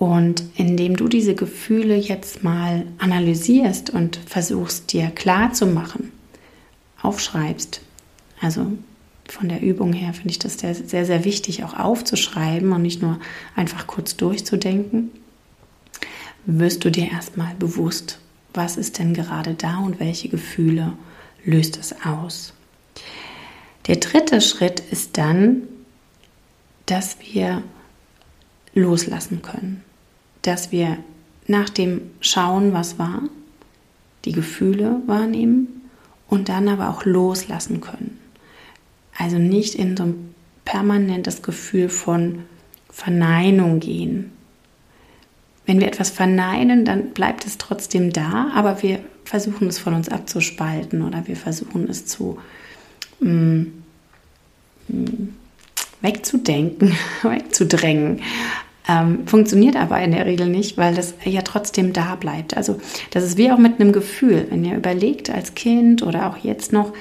Und 0.00 0.44
indem 0.56 0.96
du 0.96 1.08
diese 1.08 1.34
Gefühle 1.34 1.94
jetzt 1.94 2.42
mal 2.42 2.86
analysierst 2.96 3.90
und 3.90 4.18
versuchst 4.24 4.94
dir 4.94 5.10
klar 5.10 5.52
zu 5.52 5.66
machen, 5.66 6.10
aufschreibst, 7.02 7.82
also 8.40 8.72
von 9.28 9.50
der 9.50 9.60
Übung 9.60 9.92
her 9.92 10.14
finde 10.14 10.30
ich 10.30 10.38
das 10.38 10.58
sehr, 10.58 11.04
sehr 11.04 11.24
wichtig, 11.26 11.64
auch 11.64 11.78
aufzuschreiben 11.78 12.72
und 12.72 12.80
nicht 12.80 13.02
nur 13.02 13.20
einfach 13.54 13.86
kurz 13.86 14.16
durchzudenken. 14.16 15.10
Wirst 16.46 16.82
du 16.82 16.90
dir 16.90 17.10
erstmal 17.12 17.54
bewusst, 17.56 18.20
was 18.54 18.78
ist 18.78 18.98
denn 18.98 19.12
gerade 19.12 19.52
da 19.52 19.80
und 19.80 20.00
welche 20.00 20.30
Gefühle 20.30 20.94
löst 21.44 21.76
es 21.76 21.94
aus. 22.06 22.54
Der 23.86 23.96
dritte 23.96 24.40
Schritt 24.40 24.80
ist 24.80 25.18
dann, 25.18 25.64
dass 26.86 27.18
wir 27.20 27.62
loslassen 28.72 29.42
können, 29.42 29.84
dass 30.42 30.72
wir 30.72 30.98
nach 31.46 31.68
dem 31.68 32.02
Schauen, 32.20 32.72
was 32.72 32.98
war, 32.98 33.22
die 34.24 34.32
Gefühle 34.32 35.00
wahrnehmen 35.06 35.82
und 36.28 36.48
dann 36.48 36.68
aber 36.68 36.90
auch 36.90 37.04
loslassen 37.04 37.80
können. 37.80 38.18
Also 39.18 39.38
nicht 39.38 39.74
in 39.74 39.96
so 39.96 40.04
ein 40.04 40.34
permanentes 40.64 41.42
Gefühl 41.42 41.88
von 41.88 42.44
Verneinung 42.90 43.80
gehen. 43.80 44.32
Wenn 45.66 45.80
wir 45.80 45.88
etwas 45.88 46.10
verneinen, 46.10 46.84
dann 46.84 47.10
bleibt 47.10 47.46
es 47.46 47.58
trotzdem 47.58 48.12
da, 48.12 48.50
aber 48.54 48.82
wir 48.82 49.00
versuchen 49.24 49.68
es 49.68 49.78
von 49.78 49.94
uns 49.94 50.08
abzuspalten 50.08 51.02
oder 51.02 51.26
wir 51.26 51.36
versuchen 51.36 51.88
es 51.88 52.06
zu 52.06 52.38
mm, 53.20 53.62
mm, 54.88 55.28
wegzudenken, 56.00 56.96
wegzudrängen. 57.22 58.20
Ähm, 58.90 59.26
funktioniert 59.26 59.76
aber 59.76 60.00
in 60.00 60.10
der 60.10 60.26
Regel 60.26 60.48
nicht, 60.48 60.76
weil 60.76 60.94
das 60.94 61.14
ja 61.24 61.42
trotzdem 61.42 61.92
da 61.92 62.16
bleibt. 62.16 62.56
Also 62.56 62.78
das 63.10 63.24
ist 63.24 63.36
wie 63.36 63.52
auch 63.52 63.58
mit 63.58 63.80
einem 63.80 63.92
Gefühl. 63.92 64.46
Wenn 64.50 64.64
ihr 64.64 64.76
überlegt 64.76 65.30
als 65.30 65.54
Kind 65.54 66.02
oder 66.02 66.28
auch 66.28 66.38
jetzt 66.38 66.72
noch, 66.72 66.92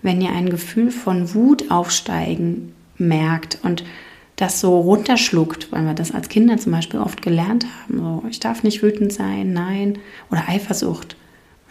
wenn 0.00 0.22
ihr 0.22 0.30
ein 0.30 0.48
Gefühl 0.48 0.90
von 0.90 1.34
Wut 1.34 1.70
aufsteigen 1.70 2.72
merkt 2.96 3.58
und 3.62 3.84
das 4.36 4.60
so 4.60 4.80
runterschluckt, 4.80 5.70
weil 5.70 5.84
wir 5.84 5.94
das 5.94 6.12
als 6.12 6.28
Kinder 6.28 6.56
zum 6.56 6.72
Beispiel 6.72 7.00
oft 7.00 7.20
gelernt 7.20 7.66
haben. 7.82 7.98
So, 7.98 8.24
ich 8.30 8.40
darf 8.40 8.62
nicht 8.62 8.82
wütend 8.82 9.12
sein, 9.12 9.52
nein. 9.52 9.98
Oder 10.30 10.48
Eifersucht 10.48 11.16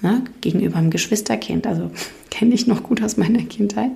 ne, 0.02 0.24
gegenüber 0.42 0.78
einem 0.78 0.92
Geschwisterkind. 0.92 1.66
Also 1.66 1.90
kenne 2.30 2.54
ich 2.54 2.68
noch 2.68 2.84
gut 2.84 3.02
aus 3.02 3.18
meiner 3.18 3.44
Kindheit. 3.44 3.92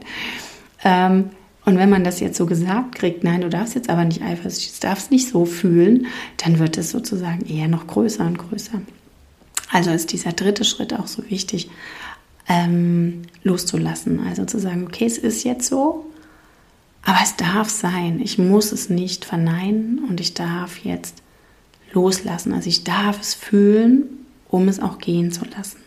Ähm, 0.84 1.30
und 1.68 1.78
wenn 1.78 1.90
man 1.90 2.06
das 2.06 2.22
jetzt 2.22 2.38
so 2.38 2.46
gesagt 2.46 2.96
kriegt, 2.96 3.26
nein, 3.26 3.42
du 3.42 3.50
darfst 3.50 3.76
jetzt 3.76 3.90
aber 3.90 4.06
nicht 4.06 4.22
eifersüchtig, 4.22 4.80
du 4.80 4.88
darfst 4.88 5.12
nicht 5.12 5.28
so 5.28 5.44
fühlen, 5.44 6.08
dann 6.38 6.60
wird 6.60 6.78
es 6.78 6.92
sozusagen 6.92 7.46
eher 7.46 7.68
noch 7.68 7.88
größer 7.88 8.26
und 8.26 8.38
größer. 8.38 8.80
Also 9.70 9.92
ist 9.92 10.14
dieser 10.14 10.32
dritte 10.32 10.64
Schritt 10.64 10.94
auch 10.94 11.08
so 11.08 11.30
wichtig, 11.30 11.70
ähm, 12.48 13.24
loszulassen. 13.44 14.22
Also 14.26 14.46
zu 14.46 14.62
sagen, 14.62 14.86
okay, 14.88 15.08
es 15.08 15.18
ist 15.18 15.44
jetzt 15.44 15.68
so, 15.68 16.06
aber 17.04 17.20
es 17.22 17.36
darf 17.36 17.68
sein. 17.68 18.22
Ich 18.24 18.38
muss 18.38 18.72
es 18.72 18.90
nicht 18.90 19.26
verneinen 19.26 20.06
und 20.08 20.22
ich 20.22 20.34
darf 20.34 20.78
jetzt 20.86 21.22
loslassen. 21.92 22.54
Also 22.54 22.70
ich 22.70 22.86
darf 22.86 23.20
es 23.20 23.34
fühlen, 23.34 24.04
um 24.48 24.70
es 24.70 24.80
auch 24.80 25.00
gehen 25.00 25.34
zu 25.34 25.44
lassen. 25.44 25.80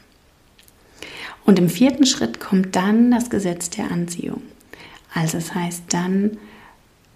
Und 1.47 1.59
im 1.59 1.71
vierten 1.71 2.05
Schritt 2.05 2.39
kommt 2.39 2.77
dann 2.77 3.11
das 3.11 3.31
Gesetz 3.31 3.71
der 3.71 3.91
Anziehung. 3.91 4.43
Also 5.13 5.39
das 5.39 5.55
heißt 5.55 5.85
dann 5.89 6.39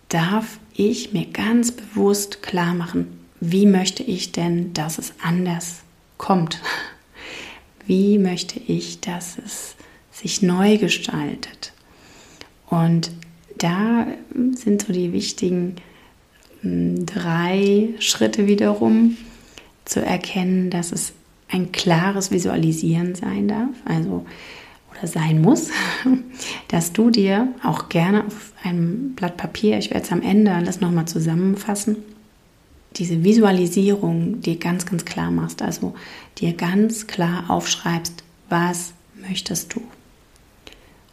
darf 0.09 0.59
ich 0.75 1.13
mir 1.13 1.27
ganz 1.27 1.73
bewusst 1.73 2.43
klar 2.43 2.75
machen, 2.75 3.21
wie 3.41 3.67
möchte 3.67 4.03
ich 4.03 4.33
denn, 4.33 4.73
dass 4.73 4.99
es 4.99 5.13
anders 5.23 5.83
kommt? 6.19 6.61
Wie 7.87 8.17
möchte 8.17 8.59
ich, 8.59 9.03
dass 9.03 9.37
es 9.37 9.75
sich 10.11 10.41
neu 10.41 10.79
gestaltet? 10.79 11.75
Und 12.71 13.11
da 13.59 14.07
sind 14.55 14.83
so 14.87 14.93
die 14.95 15.13
wichtigen 15.13 15.77
hm, 16.63 17.05
drei 17.05 17.91
Schritte 17.99 18.47
wiederum 18.47 19.19
zu 19.85 20.01
erkennen, 20.01 20.71
dass 20.71 20.93
es 20.93 21.13
ein 21.49 21.73
klares 21.73 22.31
Visualisieren 22.31 23.15
sein 23.15 23.49
darf, 23.49 23.75
also 23.85 24.25
oder 24.97 25.07
sein 25.07 25.41
muss, 25.41 25.71
dass 26.69 26.93
du 26.93 27.11
dir 27.11 27.49
auch 27.63 27.89
gerne 27.89 28.25
auf 28.25 28.53
einem 28.63 29.15
Blatt 29.15 29.37
Papier, 29.37 29.79
ich 29.79 29.91
werde 29.91 30.05
es 30.05 30.13
am 30.13 30.23
Ende 30.23 30.53
alles 30.53 30.81
nochmal 30.81 31.07
zusammenfassen, 31.07 31.97
diese 32.97 33.25
Visualisierung 33.25 34.41
dir 34.41 34.57
ganz, 34.57 34.87
ganz 34.87 35.05
klar 35.05 35.31
machst, 35.31 35.63
also 35.63 35.95
dir 36.39 36.53
ganz 36.53 37.07
klar 37.07 37.51
aufschreibst, 37.51 38.23
was 38.49 38.93
möchtest 39.21 39.75
du. 39.75 39.83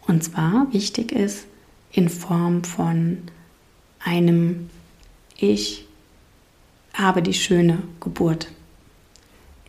Und 0.07 0.23
zwar 0.23 0.67
wichtig 0.71 1.11
ist 1.11 1.45
in 1.91 2.09
Form 2.09 2.63
von 2.63 3.19
einem 3.99 4.69
Ich 5.37 5.85
habe 6.93 7.21
die 7.21 7.33
schöne 7.33 7.79
Geburt. 7.99 8.47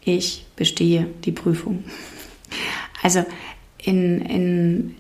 Ich 0.05 0.47
bestehe 0.57 1.07
die 1.25 1.33
Prüfung. 1.33 1.85
Also 3.05 3.25
in, 3.83 4.21
in, 4.23 4.95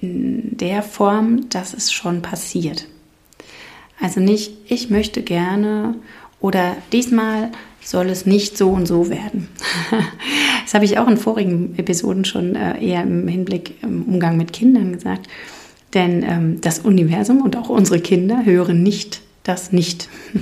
in 0.00 0.56
der 0.56 0.82
Form, 0.82 1.48
dass 1.48 1.74
es 1.74 1.92
schon 1.92 2.22
passiert. 2.22 2.86
Also 4.00 4.20
nicht, 4.20 4.52
ich 4.68 4.90
möchte 4.90 5.22
gerne 5.22 5.96
oder 6.40 6.76
diesmal 6.92 7.50
soll 7.82 8.10
es 8.10 8.26
nicht 8.26 8.56
so 8.56 8.70
und 8.70 8.86
so 8.86 9.08
werden. 9.08 9.48
das 10.64 10.74
habe 10.74 10.84
ich 10.84 10.98
auch 10.98 11.08
in 11.08 11.16
vorigen 11.16 11.76
Episoden 11.78 12.24
schon 12.24 12.54
äh, 12.54 12.78
eher 12.84 13.02
im 13.02 13.26
Hinblick 13.26 13.82
im 13.82 14.04
Umgang 14.04 14.36
mit 14.36 14.52
Kindern 14.52 14.92
gesagt. 14.92 15.26
Denn 15.94 16.22
ähm, 16.22 16.60
das 16.60 16.80
Universum 16.80 17.40
und 17.40 17.56
auch 17.56 17.70
unsere 17.70 17.98
Kinder 17.98 18.44
hören 18.44 18.82
nicht 18.82 19.22
das 19.48 19.72
nicht. 19.72 20.08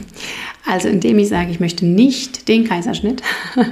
Also 0.69 0.88
indem 0.88 1.21
ich 1.21 1.29
sage, 1.29 1.53
ich 1.53 1.61
möchte 1.61 1.87
nicht 1.87 2.49
den 2.49 2.65
Kaiserschnitt, 2.65 3.23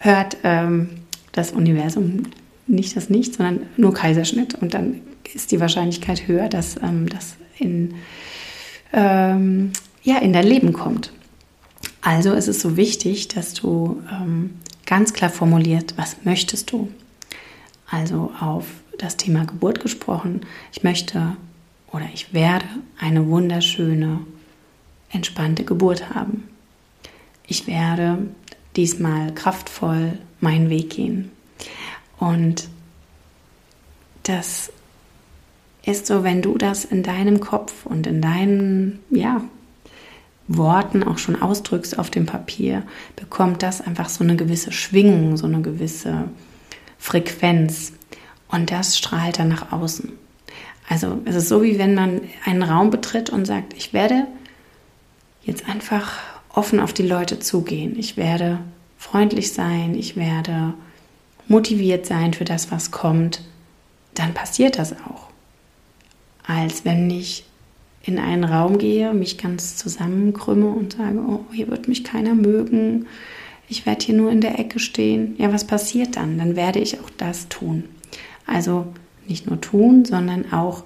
hört 0.00 0.36
ähm, 0.42 0.88
das 1.30 1.52
Universum 1.52 2.24
nicht 2.72 2.96
das 2.96 3.10
Nicht, 3.10 3.34
sondern 3.34 3.66
nur 3.76 3.94
Kaiserschnitt. 3.94 4.54
Und 4.54 4.74
dann 4.74 5.00
ist 5.32 5.52
die 5.52 5.60
Wahrscheinlichkeit 5.60 6.26
höher, 6.26 6.48
dass 6.48 6.76
ähm, 6.82 7.08
das 7.08 7.36
in, 7.58 7.94
ähm, 8.92 9.72
ja, 10.02 10.18
in 10.18 10.32
dein 10.32 10.46
Leben 10.46 10.72
kommt. 10.72 11.12
Also 12.00 12.32
ist 12.32 12.48
es 12.48 12.60
so 12.60 12.76
wichtig, 12.76 13.28
dass 13.28 13.54
du 13.54 14.02
ähm, 14.10 14.50
ganz 14.86 15.12
klar 15.12 15.30
formuliert, 15.30 15.94
was 15.96 16.16
möchtest 16.24 16.72
du. 16.72 16.88
Also 17.88 18.32
auf 18.40 18.66
das 18.98 19.16
Thema 19.16 19.44
Geburt 19.44 19.80
gesprochen. 19.80 20.40
Ich 20.72 20.82
möchte 20.82 21.36
oder 21.92 22.06
ich 22.12 22.32
werde 22.32 22.64
eine 22.98 23.28
wunderschöne, 23.28 24.20
entspannte 25.10 25.64
Geburt 25.64 26.14
haben. 26.14 26.48
Ich 27.46 27.66
werde 27.66 28.18
diesmal 28.76 29.34
kraftvoll 29.34 30.18
meinen 30.40 30.70
Weg 30.70 30.90
gehen. 30.90 31.30
Und 32.22 32.68
das 34.22 34.70
ist 35.84 36.06
so, 36.06 36.22
wenn 36.22 36.40
du 36.40 36.56
das 36.56 36.84
in 36.84 37.02
deinem 37.02 37.40
Kopf 37.40 37.84
und 37.84 38.06
in 38.06 38.22
deinen 38.22 39.00
ja, 39.10 39.42
Worten 40.46 41.02
auch 41.02 41.18
schon 41.18 41.42
ausdrückst 41.42 41.98
auf 41.98 42.10
dem 42.10 42.26
Papier, 42.26 42.84
bekommt 43.16 43.64
das 43.64 43.80
einfach 43.80 44.08
so 44.08 44.22
eine 44.22 44.36
gewisse 44.36 44.70
Schwingung, 44.70 45.36
so 45.36 45.46
eine 45.46 45.62
gewisse 45.62 46.28
Frequenz. 46.96 47.92
Und 48.46 48.70
das 48.70 48.96
strahlt 48.96 49.40
dann 49.40 49.48
nach 49.48 49.72
außen. 49.72 50.12
Also 50.88 51.20
es 51.24 51.34
ist 51.34 51.48
so, 51.48 51.64
wie 51.64 51.80
wenn 51.80 51.96
man 51.96 52.20
einen 52.44 52.62
Raum 52.62 52.90
betritt 52.90 53.30
und 53.30 53.46
sagt, 53.46 53.74
ich 53.74 53.92
werde 53.92 54.28
jetzt 55.42 55.68
einfach 55.68 56.20
offen 56.50 56.78
auf 56.78 56.92
die 56.92 57.02
Leute 57.02 57.40
zugehen. 57.40 57.98
Ich 57.98 58.16
werde 58.16 58.60
freundlich 58.96 59.52
sein, 59.52 59.96
ich 59.96 60.14
werde 60.14 60.74
motiviert 61.48 62.06
sein 62.06 62.34
für 62.34 62.44
das, 62.44 62.70
was 62.70 62.90
kommt, 62.90 63.42
dann 64.14 64.34
passiert 64.34 64.78
das 64.78 64.92
auch. 64.92 65.28
Als 66.46 66.84
wenn 66.84 67.10
ich 67.10 67.44
in 68.04 68.18
einen 68.18 68.44
Raum 68.44 68.78
gehe, 68.78 69.14
mich 69.14 69.38
ganz 69.38 69.76
zusammenkrümme 69.76 70.68
und 70.68 70.94
sage, 70.94 71.18
oh, 71.18 71.44
hier 71.52 71.68
wird 71.68 71.88
mich 71.88 72.04
keiner 72.04 72.34
mögen, 72.34 73.06
ich 73.68 73.86
werde 73.86 74.04
hier 74.04 74.14
nur 74.14 74.30
in 74.30 74.40
der 74.40 74.58
Ecke 74.58 74.78
stehen. 74.78 75.34
Ja, 75.38 75.52
was 75.52 75.66
passiert 75.66 76.16
dann? 76.16 76.36
Dann 76.36 76.56
werde 76.56 76.78
ich 76.78 77.00
auch 77.00 77.10
das 77.16 77.48
tun. 77.48 77.84
Also 78.44 78.86
nicht 79.26 79.46
nur 79.46 79.60
tun, 79.60 80.04
sondern 80.04 80.52
auch 80.52 80.84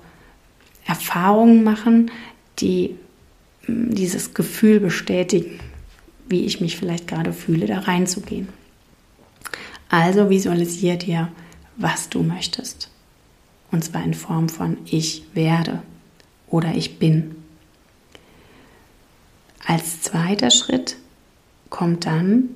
Erfahrungen 0.87 1.65
machen, 1.65 2.11
die 2.61 2.95
mm, 3.67 3.95
dieses 3.95 4.35
Gefühl 4.35 4.79
bestätigen, 4.79 5.59
wie 6.29 6.45
ich 6.45 6.61
mich 6.61 6.77
vielleicht 6.77 7.09
gerade 7.09 7.33
fühle, 7.33 7.67
da 7.67 7.81
reinzugehen. 7.81 8.49
Also 9.97 10.29
visualisier 10.29 10.97
dir, 10.97 11.29
was 11.79 12.11
du 12.11 12.23
möchtest. 12.23 12.91
Und 13.73 13.83
zwar 13.83 14.05
in 14.05 14.13
Form 14.13 14.51
von 14.51 14.77
ich 14.85 15.23
werde 15.33 15.83
oder 16.49 16.75
ich 16.75 16.99
bin. 16.99 17.35
Als 19.65 20.03
zweiter 20.03 20.51
Schritt 20.51 20.99
kommt 21.71 22.05
dann, 22.05 22.51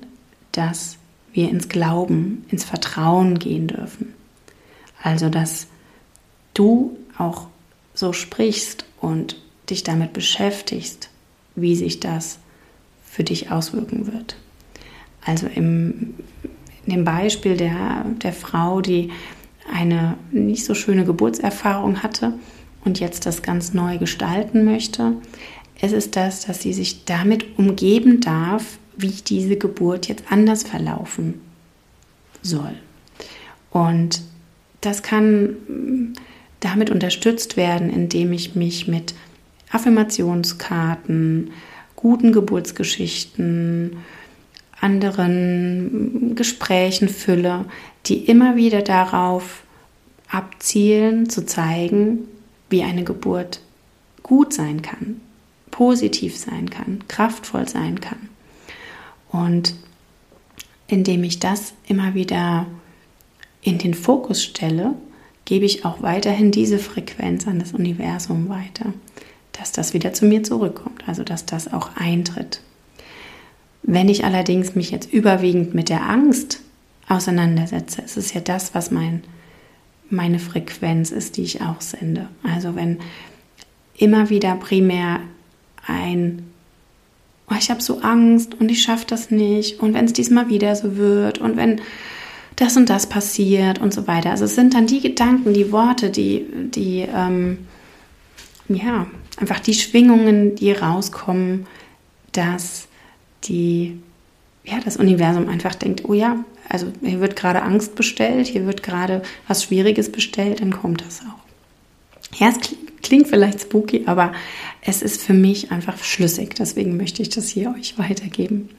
dass 0.51 0.97
wir 1.33 1.49
ins 1.49 1.67
Glauben, 1.67 2.45
ins 2.49 2.63
Vertrauen 2.63 3.39
gehen 3.39 3.67
dürfen. 3.67 4.13
Also, 5.01 5.29
dass 5.29 5.65
du 6.53 6.95
auch 7.17 7.47
so 7.95 8.13
sprichst 8.13 8.85
und 8.99 9.35
dich 9.67 9.81
damit 9.81 10.13
beschäftigst, 10.13 11.09
wie 11.55 11.75
sich 11.75 11.99
das 11.99 12.37
für 13.03 13.23
dich 13.23 13.49
auswirken 13.49 14.05
wird. 14.13 14.35
Also 15.25 15.47
im, 15.47 16.13
dem 16.91 17.05
Beispiel 17.05 17.57
der, 17.57 18.05
der 18.21 18.33
Frau, 18.33 18.81
die 18.81 19.09
eine 19.71 20.17
nicht 20.31 20.65
so 20.65 20.73
schöne 20.73 21.05
Geburtserfahrung 21.05 22.03
hatte 22.03 22.33
und 22.83 22.99
jetzt 22.99 23.25
das 23.25 23.41
ganz 23.41 23.73
neu 23.73 23.97
gestalten 23.97 24.65
möchte, 24.65 25.13
es 25.79 25.93
ist 25.93 26.15
das, 26.15 26.45
dass 26.45 26.61
sie 26.61 26.73
sich 26.73 27.05
damit 27.05 27.57
umgeben 27.57 28.21
darf, 28.21 28.77
wie 28.97 29.09
diese 29.09 29.55
Geburt 29.57 30.07
jetzt 30.07 30.25
anders 30.29 30.63
verlaufen 30.63 31.41
soll. 32.41 32.73
Und 33.71 34.21
das 34.81 35.01
kann 35.01 36.13
damit 36.59 36.89
unterstützt 36.89 37.57
werden, 37.57 37.89
indem 37.89 38.33
ich 38.33 38.55
mich 38.55 38.87
mit 38.87 39.15
Affirmationskarten, 39.71 41.51
guten 41.95 42.31
Geburtsgeschichten, 42.31 43.97
anderen 44.81 46.35
Gesprächen 46.35 47.07
fülle, 47.07 47.65
die 48.07 48.25
immer 48.25 48.55
wieder 48.55 48.81
darauf 48.81 49.63
abzielen, 50.27 51.29
zu 51.29 51.45
zeigen, 51.45 52.27
wie 52.69 52.83
eine 52.83 53.03
Geburt 53.03 53.61
gut 54.23 54.53
sein 54.53 54.81
kann, 54.81 55.21
positiv 55.69 56.37
sein 56.37 56.69
kann, 56.69 57.03
kraftvoll 57.07 57.67
sein 57.67 58.01
kann. 58.01 58.29
Und 59.31 59.75
indem 60.87 61.23
ich 61.23 61.39
das 61.39 61.73
immer 61.87 62.13
wieder 62.13 62.65
in 63.61 63.77
den 63.77 63.93
Fokus 63.93 64.43
stelle, 64.43 64.95
gebe 65.45 65.65
ich 65.65 65.85
auch 65.85 66.01
weiterhin 66.01 66.51
diese 66.51 66.79
Frequenz 66.79 67.47
an 67.47 67.59
das 67.59 67.73
Universum 67.73 68.49
weiter, 68.49 68.93
dass 69.51 69.71
das 69.71 69.93
wieder 69.93 70.13
zu 70.13 70.25
mir 70.25 70.43
zurückkommt, 70.43 71.07
also 71.07 71.23
dass 71.23 71.45
das 71.45 71.71
auch 71.71 71.95
eintritt. 71.95 72.61
Wenn 73.83 74.09
ich 74.09 74.23
allerdings 74.25 74.75
mich 74.75 74.91
jetzt 74.91 75.11
überwiegend 75.11 75.73
mit 75.73 75.89
der 75.89 76.07
Angst 76.07 76.61
auseinandersetze, 77.07 78.01
ist 78.01 78.17
es 78.17 78.33
ja 78.33 78.41
das, 78.41 78.75
was 78.75 78.91
mein, 78.91 79.23
meine 80.09 80.39
Frequenz 80.39 81.11
ist, 81.11 81.37
die 81.37 81.43
ich 81.43 81.61
auch 81.61 81.81
sende. 81.81 82.27
Also 82.43 82.75
wenn 82.75 82.99
immer 83.97 84.29
wieder 84.29 84.55
primär 84.55 85.19
ein, 85.85 86.43
oh, 87.49 87.55
ich 87.57 87.69
habe 87.69 87.81
so 87.81 88.01
Angst 88.01 88.55
und 88.59 88.69
ich 88.69 88.83
schaffe 88.83 89.05
das 89.07 89.31
nicht 89.31 89.79
und 89.79 89.93
wenn 89.93 90.05
es 90.05 90.13
diesmal 90.13 90.49
wieder 90.49 90.75
so 90.75 90.95
wird 90.97 91.39
und 91.39 91.57
wenn 91.57 91.81
das 92.55 92.77
und 92.77 92.89
das 92.89 93.07
passiert 93.07 93.79
und 93.79 93.93
so 93.93 94.07
weiter. 94.07 94.29
Also 94.29 94.45
es 94.45 94.55
sind 94.55 94.75
dann 94.75 94.85
die 94.85 95.01
Gedanken, 95.01 95.53
die 95.53 95.71
Worte, 95.71 96.11
die, 96.11 96.45
die 96.69 97.07
ähm, 97.13 97.59
ja, 98.67 99.07
einfach 99.37 99.59
die 99.59 99.73
Schwingungen, 99.73 100.55
die 100.55 100.71
rauskommen, 100.71 101.65
dass 102.31 102.87
die, 103.45 103.99
ja, 104.63 104.79
das 104.83 104.97
Universum 104.97 105.49
einfach 105.49 105.75
denkt, 105.75 106.03
oh 106.05 106.13
ja, 106.13 106.43
also 106.69 106.87
hier 107.01 107.19
wird 107.19 107.35
gerade 107.35 107.63
Angst 107.63 107.95
bestellt, 107.95 108.47
hier 108.47 108.65
wird 108.65 108.83
gerade 108.83 109.23
was 109.47 109.63
Schwieriges 109.63 110.11
bestellt, 110.11 110.61
dann 110.61 110.71
kommt 110.71 111.01
das 111.05 111.21
auch. 111.21 112.39
Ja, 112.39 112.49
es 112.49 112.75
klingt 113.01 113.27
vielleicht 113.27 113.61
spooky, 113.61 114.03
aber 114.05 114.33
es 114.81 115.01
ist 115.01 115.21
für 115.21 115.33
mich 115.33 115.71
einfach 115.71 116.01
schlüssig. 116.03 116.55
Deswegen 116.55 116.97
möchte 116.97 117.21
ich 117.21 117.29
das 117.29 117.49
hier 117.49 117.73
euch 117.77 117.97
weitergeben. 117.97 118.69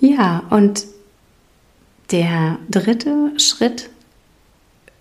Ja, 0.00 0.44
und 0.50 0.86
der 2.10 2.58
dritte 2.70 3.32
Schritt 3.38 3.90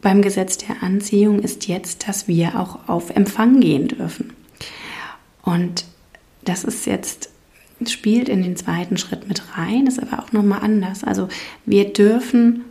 beim 0.02 0.22
Gesetz 0.22 0.58
der 0.58 0.84
Anziehung 0.84 1.40
ist 1.40 1.68
jetzt, 1.68 2.08
dass 2.08 2.28
wir 2.28 2.60
auch 2.60 2.88
auf 2.88 3.10
Empfang 3.12 3.60
gehen 3.60 3.88
dürfen. 3.88 4.34
Und 5.42 5.86
das 6.44 6.64
ist 6.64 6.86
jetzt 6.86 7.27
spielt 7.86 8.30
in 8.30 8.42
den 8.42 8.56
zweiten 8.56 8.98
Schritt 8.98 9.28
mit 9.28 9.58
rein, 9.58 9.88
ist 9.88 10.02
aber 10.02 10.24
auch 10.24 10.32
nochmal 10.32 10.62
anders. 10.62 11.04
Also 11.04 11.28
wir 11.66 11.94
dürfen 11.94 12.66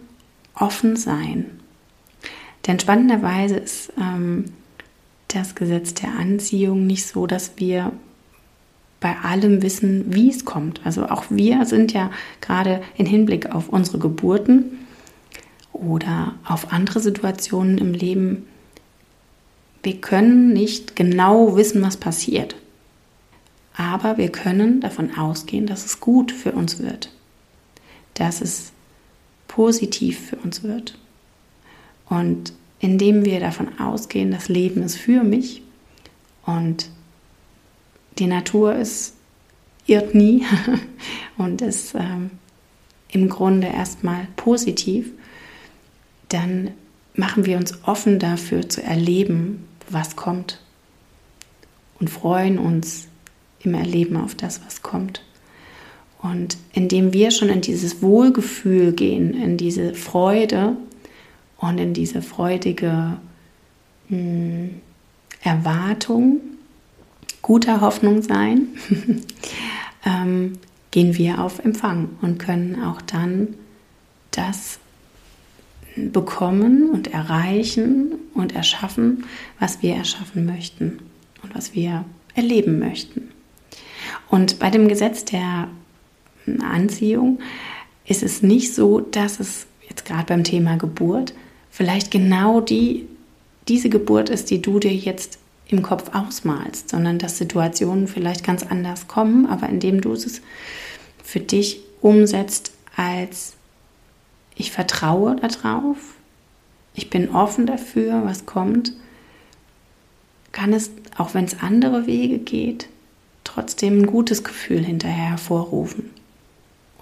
offen 0.54 0.96
sein. 0.96 1.46
Denn 2.66 2.80
spannenderweise 2.80 3.56
ist 3.56 3.92
ähm, 3.98 4.46
das 5.28 5.54
Gesetz 5.54 5.94
der 5.94 6.16
Anziehung 6.18 6.86
nicht 6.86 7.06
so, 7.06 7.26
dass 7.26 7.52
wir 7.56 7.92
bei 9.00 9.16
allem 9.18 9.62
wissen, 9.62 10.14
wie 10.14 10.30
es 10.30 10.44
kommt. 10.44 10.80
Also 10.84 11.08
auch 11.08 11.24
wir 11.28 11.64
sind 11.66 11.92
ja 11.92 12.10
gerade 12.40 12.82
im 12.96 13.06
Hinblick 13.06 13.54
auf 13.54 13.68
unsere 13.68 13.98
Geburten 13.98 14.78
oder 15.72 16.34
auf 16.44 16.72
andere 16.72 17.00
Situationen 17.00 17.78
im 17.78 17.92
Leben, 17.92 18.46
wir 19.82 20.00
können 20.00 20.52
nicht 20.52 20.96
genau 20.96 21.56
wissen, 21.56 21.80
was 21.82 21.96
passiert. 21.96 22.56
Aber 23.76 24.16
wir 24.16 24.32
können 24.32 24.80
davon 24.80 25.16
ausgehen, 25.18 25.66
dass 25.66 25.84
es 25.84 26.00
gut 26.00 26.32
für 26.32 26.52
uns 26.52 26.78
wird, 26.78 27.12
dass 28.14 28.40
es 28.40 28.72
positiv 29.48 30.18
für 30.30 30.36
uns 30.36 30.62
wird. 30.62 30.98
Und 32.08 32.54
indem 32.80 33.24
wir 33.24 33.40
davon 33.40 33.78
ausgehen, 33.78 34.30
das 34.30 34.48
Leben 34.48 34.82
ist 34.82 34.96
für 34.96 35.22
mich 35.22 35.62
und 36.44 36.88
die 38.18 38.26
Natur 38.26 38.74
ist 38.74 39.14
irrt 39.86 40.14
nie 40.14 40.44
und 41.36 41.60
ist 41.60 41.94
ähm, 41.94 42.30
im 43.08 43.28
Grunde 43.28 43.68
erstmal 43.68 44.26
positiv, 44.36 45.10
dann 46.28 46.70
machen 47.14 47.46
wir 47.46 47.56
uns 47.56 47.84
offen 47.84 48.18
dafür 48.18 48.68
zu 48.68 48.82
erleben, 48.82 49.66
was 49.88 50.16
kommt 50.16 50.60
und 52.00 52.10
freuen 52.10 52.58
uns 52.58 53.08
im 53.66 53.74
Erleben 53.74 54.16
auf 54.16 54.34
das, 54.34 54.60
was 54.64 54.82
kommt. 54.82 55.22
Und 56.22 56.56
indem 56.72 57.12
wir 57.12 57.30
schon 57.30 57.48
in 57.48 57.60
dieses 57.60 58.02
Wohlgefühl 58.02 58.92
gehen, 58.92 59.34
in 59.34 59.56
diese 59.56 59.94
Freude 59.94 60.76
und 61.58 61.78
in 61.78 61.92
diese 61.92 62.22
freudige 62.22 63.18
mh, 64.08 64.18
hm, 64.18 64.70
Erwartung, 65.42 66.40
guter 67.42 67.80
Hoffnung 67.80 68.22
sein, 68.22 68.68
ähm, 70.04 70.54
gehen 70.90 71.16
wir 71.16 71.40
auf 71.40 71.58
Empfang 71.58 72.08
und 72.22 72.38
können 72.38 72.82
auch 72.82 73.02
dann 73.02 73.54
das 74.30 74.78
bekommen 75.96 76.90
und 76.90 77.12
erreichen 77.12 78.14
und 78.34 78.54
erschaffen, 78.54 79.24
was 79.58 79.82
wir 79.82 79.94
erschaffen 79.94 80.44
möchten 80.44 80.98
und 81.42 81.54
was 81.54 81.74
wir 81.74 82.04
erleben 82.34 82.78
möchten. 82.78 83.30
Und 84.28 84.58
bei 84.58 84.70
dem 84.70 84.88
Gesetz 84.88 85.24
der 85.24 85.68
Anziehung 86.60 87.38
ist 88.04 88.22
es 88.22 88.42
nicht 88.42 88.74
so, 88.74 89.00
dass 89.00 89.40
es 89.40 89.66
jetzt 89.88 90.04
gerade 90.04 90.26
beim 90.26 90.44
Thema 90.44 90.76
Geburt 90.76 91.34
vielleicht 91.70 92.10
genau 92.10 92.60
die, 92.60 93.06
diese 93.68 93.88
Geburt 93.88 94.30
ist, 94.30 94.50
die 94.50 94.62
du 94.62 94.78
dir 94.78 94.94
jetzt 94.94 95.38
im 95.68 95.82
Kopf 95.82 96.14
ausmalst, 96.14 96.88
sondern 96.88 97.18
dass 97.18 97.38
Situationen 97.38 98.06
vielleicht 98.06 98.44
ganz 98.44 98.62
anders 98.62 99.08
kommen, 99.08 99.46
aber 99.46 99.68
indem 99.68 100.00
du 100.00 100.12
es 100.12 100.40
für 101.22 101.40
dich 101.40 101.80
umsetzt 102.00 102.72
als 102.94 103.54
ich 104.54 104.70
vertraue 104.70 105.36
darauf, 105.36 105.96
ich 106.94 107.10
bin 107.10 107.30
offen 107.30 107.66
dafür, 107.66 108.22
was 108.24 108.46
kommt, 108.46 108.92
kann 110.52 110.72
es, 110.72 110.90
auch 111.18 111.34
wenn 111.34 111.44
es 111.44 111.60
andere 111.60 112.06
Wege 112.06 112.38
geht, 112.38 112.88
trotzdem 113.56 114.00
ein 114.00 114.06
gutes 114.06 114.44
Gefühl 114.44 114.84
hinterher 114.84 115.30
hervorrufen 115.30 116.10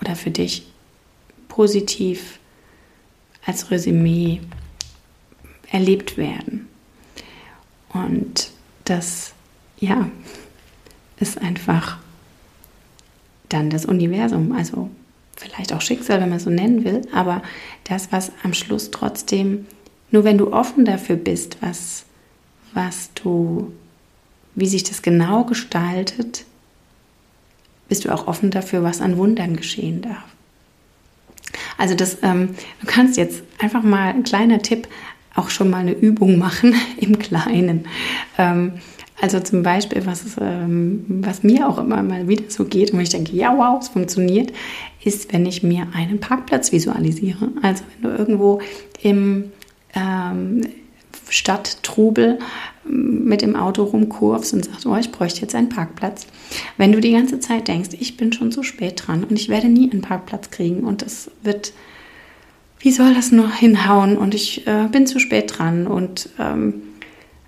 oder 0.00 0.14
für 0.14 0.30
dich 0.30 0.64
positiv 1.48 2.38
als 3.44 3.72
Resümee 3.72 4.40
erlebt 5.72 6.16
werden. 6.16 6.68
Und 7.92 8.50
das, 8.84 9.32
ja, 9.80 10.08
ist 11.18 11.40
einfach 11.40 11.98
dann 13.48 13.68
das 13.68 13.84
Universum, 13.84 14.52
also 14.52 14.90
vielleicht 15.36 15.72
auch 15.72 15.80
Schicksal, 15.80 16.20
wenn 16.20 16.28
man 16.28 16.38
es 16.38 16.44
so 16.44 16.50
nennen 16.50 16.84
will, 16.84 17.02
aber 17.12 17.42
das, 17.82 18.12
was 18.12 18.30
am 18.44 18.54
Schluss 18.54 18.92
trotzdem, 18.92 19.66
nur 20.12 20.22
wenn 20.22 20.38
du 20.38 20.52
offen 20.52 20.84
dafür 20.84 21.16
bist, 21.16 21.56
was, 21.60 22.04
was 22.74 23.10
du 23.14 23.72
wie 24.54 24.66
sich 24.66 24.84
das 24.84 25.02
genau 25.02 25.44
gestaltet, 25.44 26.44
bist 27.88 28.04
du 28.04 28.12
auch 28.12 28.26
offen 28.26 28.50
dafür, 28.50 28.82
was 28.82 29.00
an 29.00 29.16
Wundern 29.16 29.56
geschehen 29.56 30.02
darf. 30.02 30.24
Also 31.76 31.94
das, 31.94 32.18
ähm, 32.22 32.50
du 32.80 32.86
kannst 32.86 33.16
jetzt 33.16 33.42
einfach 33.58 33.82
mal 33.82 34.10
ein 34.10 34.24
kleiner 34.24 34.60
Tipp, 34.60 34.88
auch 35.34 35.50
schon 35.50 35.70
mal 35.70 35.78
eine 35.78 35.92
Übung 35.92 36.38
machen 36.38 36.74
im 36.98 37.18
Kleinen. 37.18 37.86
Ähm, 38.38 38.74
also 39.20 39.40
zum 39.40 39.62
Beispiel, 39.62 40.04
was, 40.06 40.36
ähm, 40.40 41.04
was 41.08 41.42
mir 41.42 41.68
auch 41.68 41.78
immer 41.78 42.02
mal 42.02 42.28
wieder 42.28 42.44
so 42.48 42.64
geht 42.64 42.92
und 42.92 43.00
ich 43.00 43.10
denke, 43.10 43.34
ja, 43.34 43.56
wow, 43.56 43.78
es 43.80 43.88
funktioniert, 43.88 44.52
ist, 45.04 45.32
wenn 45.32 45.46
ich 45.46 45.62
mir 45.62 45.86
einen 45.94 46.18
Parkplatz 46.18 46.72
visualisiere. 46.72 47.48
Also 47.62 47.84
wenn 48.00 48.10
du 48.10 48.16
irgendwo 48.18 48.60
im 49.02 49.52
ähm, 49.94 50.62
Stadttrubel 51.28 52.38
mit 52.84 53.42
dem 53.42 53.56
Auto 53.56 53.84
rumkurvst 53.84 54.52
und 54.52 54.64
sagst, 54.64 54.86
oh, 54.86 54.96
ich 54.96 55.10
bräuchte 55.10 55.40
jetzt 55.40 55.54
einen 55.54 55.68
Parkplatz. 55.68 56.26
Wenn 56.76 56.92
du 56.92 57.00
die 57.00 57.12
ganze 57.12 57.40
Zeit 57.40 57.68
denkst, 57.68 57.90
ich 57.98 58.16
bin 58.16 58.32
schon 58.32 58.52
zu 58.52 58.62
spät 58.62 59.02
dran 59.06 59.24
und 59.24 59.38
ich 59.38 59.48
werde 59.48 59.68
nie 59.68 59.90
einen 59.90 60.02
Parkplatz 60.02 60.50
kriegen 60.50 60.84
und 60.84 61.02
es 61.02 61.30
wird, 61.42 61.72
wie 62.80 62.92
soll 62.92 63.14
das 63.14 63.32
nur 63.32 63.50
hinhauen 63.50 64.18
und 64.18 64.34
ich 64.34 64.66
äh, 64.66 64.88
bin 64.90 65.06
zu 65.06 65.18
spät 65.18 65.58
dran 65.58 65.86
und 65.86 66.28
ähm, 66.38 66.82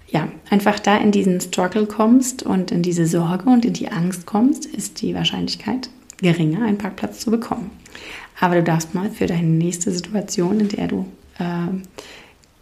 ja, 0.09 0.29
einfach 0.51 0.79
da 0.79 0.97
in 0.97 1.11
diesen 1.11 1.41
Struggle 1.41 1.87
kommst 1.87 2.43
und 2.43 2.71
in 2.71 2.83
diese 2.83 3.07
Sorge 3.07 3.51
und 3.51 3.65
in 3.65 3.73
die 3.73 3.89
Angst 3.89 4.25
kommst, 4.25 4.65
ist 4.65 5.03
die 5.03 5.15
Wahrscheinlichkeit 5.15 5.91
geringer, 6.19 6.65
einen 6.65 6.79
Parkplatz 6.79 7.21
zu 7.21 7.31
bekommen. 7.31 7.71
Aber 8.41 8.55
du 8.55 8.63
darfst 8.63 8.95
mal 8.95 9.11
für 9.11 9.27
deine 9.27 9.49
nächste 9.49 9.91
Situation, 9.91 10.61
in 10.61 10.69
der 10.69 10.89
du 10.89 11.07
äh, 11.39 11.45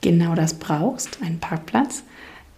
genau 0.05 0.35
das 0.35 0.55
brauchst, 0.55 1.23
einen 1.23 1.41
Parkplatz, 1.41 2.05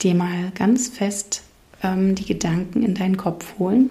dir 0.03 0.15
mal 0.15 0.51
ganz 0.55 0.89
fest 0.89 1.43
ähm, 1.83 2.17
die 2.17 2.27
Gedanken 2.27 2.83
in 2.83 2.95
deinen 2.95 3.17
Kopf 3.17 3.59
holen. 3.59 3.89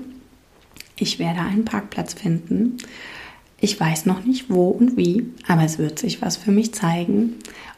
Ich 0.98 1.20
werde 1.20 1.40
einen 1.40 1.64
Parkplatz 1.64 2.14
finden. 2.14 2.78
Ich 3.60 3.80
weiß 3.80 4.06
noch 4.06 4.26
nicht 4.26 4.50
wo 4.50 4.68
und 4.68 4.98
wie, 4.98 5.32
aber 5.48 5.64
es 5.64 5.78
wird 5.78 5.98
sich 5.98 6.22
was 6.22 6.36
für 6.36 6.52
mich 6.52 6.74
zeigen 6.74 7.36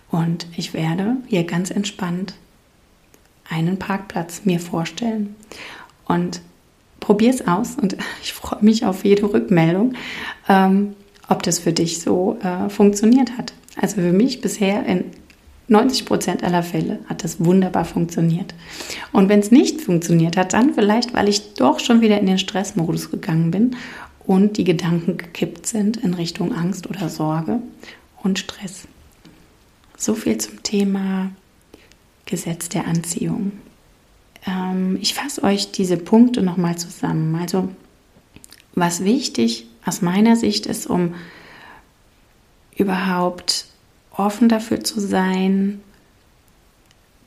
und 0.09 0.47
ich 0.57 0.73
werde 0.73 1.17
hier 1.27 1.43
ganz 1.43 1.69
entspannt 1.69 2.33
einen 3.47 3.77
Parkplatz 3.77 4.41
mir 4.45 4.59
vorstellen. 4.59 5.35
Und 6.05 6.41
probier 6.99 7.29
es 7.29 7.47
aus 7.47 7.75
und 7.75 7.97
ich 8.23 8.33
freue 8.33 8.63
mich 8.63 8.83
auf 8.83 9.05
jede 9.05 9.31
Rückmeldung, 9.31 9.93
ähm, 10.49 10.95
ob 11.29 11.43
das 11.43 11.59
für 11.59 11.71
dich 11.71 12.01
so 12.01 12.39
äh, 12.41 12.67
funktioniert 12.67 13.37
hat. 13.37 13.53
Also 13.79 13.97
für 13.97 14.11
mich 14.11 14.41
bisher 14.41 14.83
in 14.87 15.05
90 15.69 16.05
Prozent 16.05 16.43
aller 16.43 16.63
Fälle 16.63 16.99
hat 17.07 17.23
das 17.23 17.43
wunderbar 17.43 17.83
funktioniert. 17.83 18.53
Und 19.11 19.27
wenn 19.27 19.39
es 19.39 19.51
nicht 19.51 19.81
funktioniert 19.81 20.37
hat, 20.37 20.53
dann 20.53 20.73
vielleicht, 20.73 21.13
weil 21.13 21.27
ich 21.27 21.53
doch 21.55 21.79
schon 21.79 22.01
wieder 22.01 22.19
in 22.19 22.25
den 22.25 22.39
Stressmodus 22.39 23.11
gegangen 23.11 23.51
bin 23.51 23.75
und 24.25 24.57
die 24.57 24.63
Gedanken 24.63 25.17
gekippt 25.17 25.67
sind 25.67 25.97
in 25.97 26.13
Richtung 26.13 26.53
Angst 26.53 26.87
oder 26.87 27.09
Sorge 27.09 27.59
und 28.23 28.39
Stress. 28.39 28.87
So 29.97 30.13
viel 30.13 30.37
zum 30.37 30.63
Thema 30.63 31.31
Gesetz 32.25 32.69
der 32.69 32.87
Anziehung. 32.87 33.53
Ähm, 34.45 34.97
ich 35.01 35.13
fasse 35.13 35.43
euch 35.43 35.71
diese 35.71 35.97
Punkte 35.97 36.43
nochmal 36.43 36.77
zusammen. 36.77 37.35
Also, 37.35 37.69
was 38.73 39.03
wichtig 39.03 39.67
aus 39.85 40.01
meiner 40.01 40.35
Sicht 40.35 40.65
ist, 40.65 40.87
um 40.87 41.15
überhaupt 42.75 43.65
offen 44.17 44.49
dafür 44.49 44.83
zu 44.83 44.99
sein, 44.99 45.81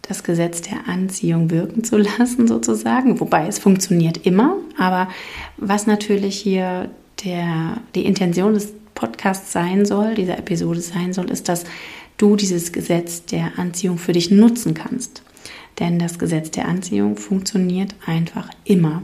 das 0.03 0.25
Gesetz 0.25 0.61
der 0.63 0.89
Anziehung 0.89 1.51
wirken 1.51 1.85
zu 1.85 1.97
lassen, 1.97 2.49
sozusagen. 2.49 3.21
Wobei 3.21 3.47
es 3.47 3.59
funktioniert 3.59 4.27
immer, 4.27 4.57
aber 4.77 5.09
was 5.57 5.87
natürlich 5.87 6.37
hier 6.37 6.91
der, 7.25 7.79
die 7.95 8.05
Intention 8.05 8.55
des 8.55 8.73
Podcasts 8.95 9.53
sein 9.53 9.87
soll, 9.87 10.15
dieser 10.15 10.39
Episode 10.39 10.81
sein 10.81 11.13
soll, 11.13 11.31
ist, 11.31 11.49
dass 11.49 11.65
du 12.17 12.37
dieses 12.37 12.73
Gesetz 12.73 13.25
der 13.25 13.59
Anziehung 13.59 13.99
für 13.99 14.13
dich 14.13 14.31
nutzen 14.31 14.75
kannst. 14.75 15.23
Denn 15.79 15.99
das 15.99 16.19
Gesetz 16.19 16.51
der 16.51 16.67
Anziehung 16.67 17.17
funktioniert 17.17 17.95
einfach 18.05 18.51
immer. 18.65 19.03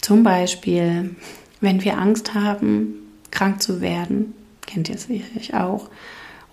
Zum 0.00 0.22
Beispiel, 0.22 1.16
wenn 1.60 1.82
wir 1.82 1.98
Angst 1.98 2.34
haben, 2.34 2.94
krank 3.30 3.60
zu 3.60 3.80
werden, 3.80 4.34
kennt 4.66 4.88
ihr 4.88 4.98
sicherlich 4.98 5.54
auch. 5.54 5.88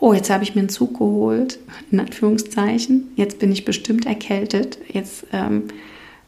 Oh, 0.06 0.14
jetzt 0.14 0.30
habe 0.30 0.44
ich 0.44 0.54
mir 0.54 0.60
einen 0.60 0.70
Zug 0.70 1.00
geholt, 1.00 1.58
in 1.90 2.00
Anführungszeichen. 2.00 3.08
Jetzt 3.16 3.40
bin 3.40 3.52
ich 3.52 3.66
bestimmt 3.66 4.06
erkältet. 4.06 4.78
Jetzt, 4.88 5.26
ähm, 5.34 5.64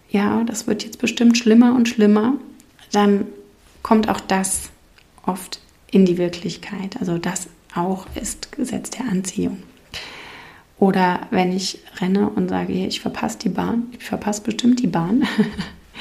ja, 0.09 0.43
das 0.45 0.65
wird 0.65 0.83
jetzt 0.83 0.97
bestimmt 0.97 1.37
schlimmer 1.37 1.75
und 1.75 1.87
schlimmer. 1.87 2.33
Dann 2.91 3.27
kommt 3.83 4.09
auch 4.09 4.19
das 4.19 4.71
oft 5.27 5.59
in 5.91 6.05
die 6.05 6.17
Wirklichkeit. 6.17 6.97
Also 6.99 7.19
das 7.19 7.49
auch 7.75 8.07
ist 8.19 8.51
Gesetz 8.51 8.89
der 8.89 9.05
Anziehung. 9.05 9.61
Oder 10.79 11.27
wenn 11.29 11.55
ich 11.55 11.77
renne 12.01 12.31
und 12.31 12.49
sage, 12.49 12.73
ich 12.73 12.99
verpasse 12.99 13.37
die 13.37 13.49
Bahn, 13.49 13.93
ich 13.95 14.05
verpasse 14.05 14.41
bestimmt 14.41 14.81
die 14.81 14.87
Bahn, 14.87 15.27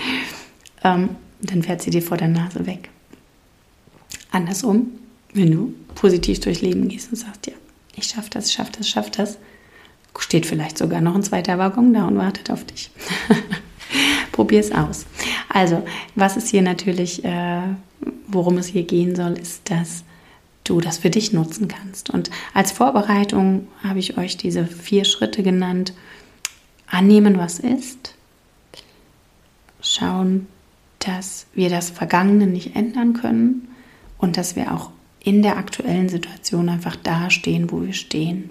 ähm, 0.83 1.11
dann 1.43 1.63
fährt 1.63 1.83
sie 1.83 1.91
dir 1.91 2.01
vor 2.01 2.17
der 2.17 2.29
Nase 2.29 2.65
weg. 2.65 2.89
Andersrum, 4.31 4.93
wenn 5.35 5.51
du 5.51 5.75
positiv 5.95 6.41
durchs 6.41 6.63
Leben 6.63 6.89
gehst 6.89 7.11
und 7.11 7.17
sagst, 7.17 7.47
ja, 7.49 7.53
ich 7.97 8.09
schaffe 8.09 8.31
das, 8.31 8.53
schaffe 8.53 8.73
das, 8.77 8.89
schaffe 8.89 9.11
das, 9.11 9.39
steht 10.19 10.47
vielleicht 10.47 10.79
sogar 10.79 11.01
noch 11.01 11.15
ein 11.15 11.23
zweiter 11.23 11.59
Waggon 11.59 11.93
da 11.93 12.07
und 12.07 12.17
wartet 12.17 12.51
auf 12.51 12.65
dich. 12.65 12.91
Probier 14.33 14.61
es 14.61 14.73
aus. 14.73 15.07
Also, 15.49 15.83
was 16.15 16.37
ist 16.37 16.49
hier 16.49 16.63
natürlich, 16.63 17.25
äh, 17.25 17.63
worum 18.27 18.59
es 18.59 18.67
hier 18.67 18.85
gehen 18.85 19.17
soll, 19.17 19.33
ist, 19.39 19.71
dass 19.71 20.05
du 20.65 20.81
das 20.81 20.99
für 20.99 21.11
dich 21.11 21.33
nutzen 21.33 21.69
kannst. 21.69 22.11
Und 22.11 22.31
als 22.53 22.73
Vorbereitung 22.73 23.69
habe 23.83 23.99
ich 23.99 24.19
euch 24.19 24.37
diese 24.37 24.67
vier 24.67 25.05
Schritte 25.05 25.43
genannt. 25.43 25.93
Annehmen, 26.89 27.39
was 27.39 27.59
ist. 27.59 28.15
Schauen, 29.81 30.47
dass 30.99 31.47
wir 31.55 31.71
das 31.71 31.91
Vergangene 31.91 32.47
nicht 32.47 32.75
ändern 32.75 33.15
können 33.15 33.69
und 34.19 34.37
dass 34.37 34.57
wir 34.57 34.73
auch 34.73 34.91
in 35.27 35.43
der 35.43 35.57
aktuellen 35.57 36.09
Situation 36.09 36.69
einfach 36.69 36.95
dastehen, 36.95 37.73
wo 37.73 37.83
wir 37.83 37.93
stehen. 37.93 38.49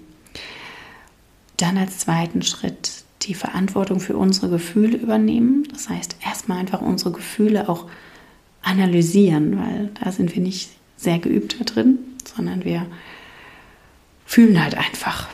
Dann 1.56 1.78
als 1.78 1.98
zweiten 1.98 2.42
Schritt 2.42 3.04
die 3.22 3.32
Verantwortung 3.32 3.98
für 3.98 4.14
unsere 4.14 4.50
Gefühle 4.50 4.98
übernehmen. 4.98 5.66
Das 5.72 5.88
heißt, 5.88 6.16
erstmal 6.22 6.58
einfach 6.58 6.82
unsere 6.82 7.12
Gefühle 7.12 7.70
auch 7.70 7.86
analysieren, 8.60 9.58
weil 9.58 9.90
da 10.04 10.12
sind 10.12 10.34
wir 10.34 10.42
nicht 10.42 10.68
sehr 10.98 11.18
geübt 11.18 11.58
da 11.58 11.64
drin, 11.64 11.98
sondern 12.36 12.62
wir 12.62 12.84
fühlen 14.26 14.62
halt 14.62 14.76
einfach. 14.76 15.28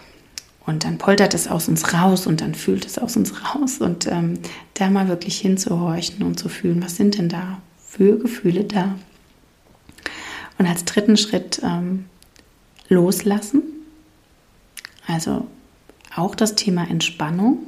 Und 0.65 0.85
dann 0.85 0.99
poltert 0.99 1.35
es 1.35 1.49
aus 1.49 1.67
uns 1.67 1.93
raus 1.93 2.29
und 2.29 2.41
dann 2.41 2.55
fühlt 2.55 2.87
es 2.87 2.99
aus 2.99 3.17
uns 3.17 3.33
raus. 3.45 3.79
Und 3.79 4.07
ähm, 4.07 4.39
da 4.75 4.91
mal 4.91 5.09
wirklich 5.09 5.41
hinzuhorchen 5.41 6.23
und 6.23 6.39
zu 6.39 6.49
fühlen, 6.49 6.85
was 6.85 6.95
sind 6.95 7.19
denn 7.19 7.29
da 7.29 7.61
für 7.85 8.17
Gefühle 8.17 8.63
da? 8.63 8.95
Und 10.59 10.67
als 10.67 10.85
dritten 10.85 11.17
Schritt 11.17 11.61
ähm, 11.65 12.07
loslassen. 12.89 13.63
Also 15.07 15.47
auch 16.15 16.35
das 16.35 16.55
Thema 16.55 16.89
Entspannung, 16.89 17.59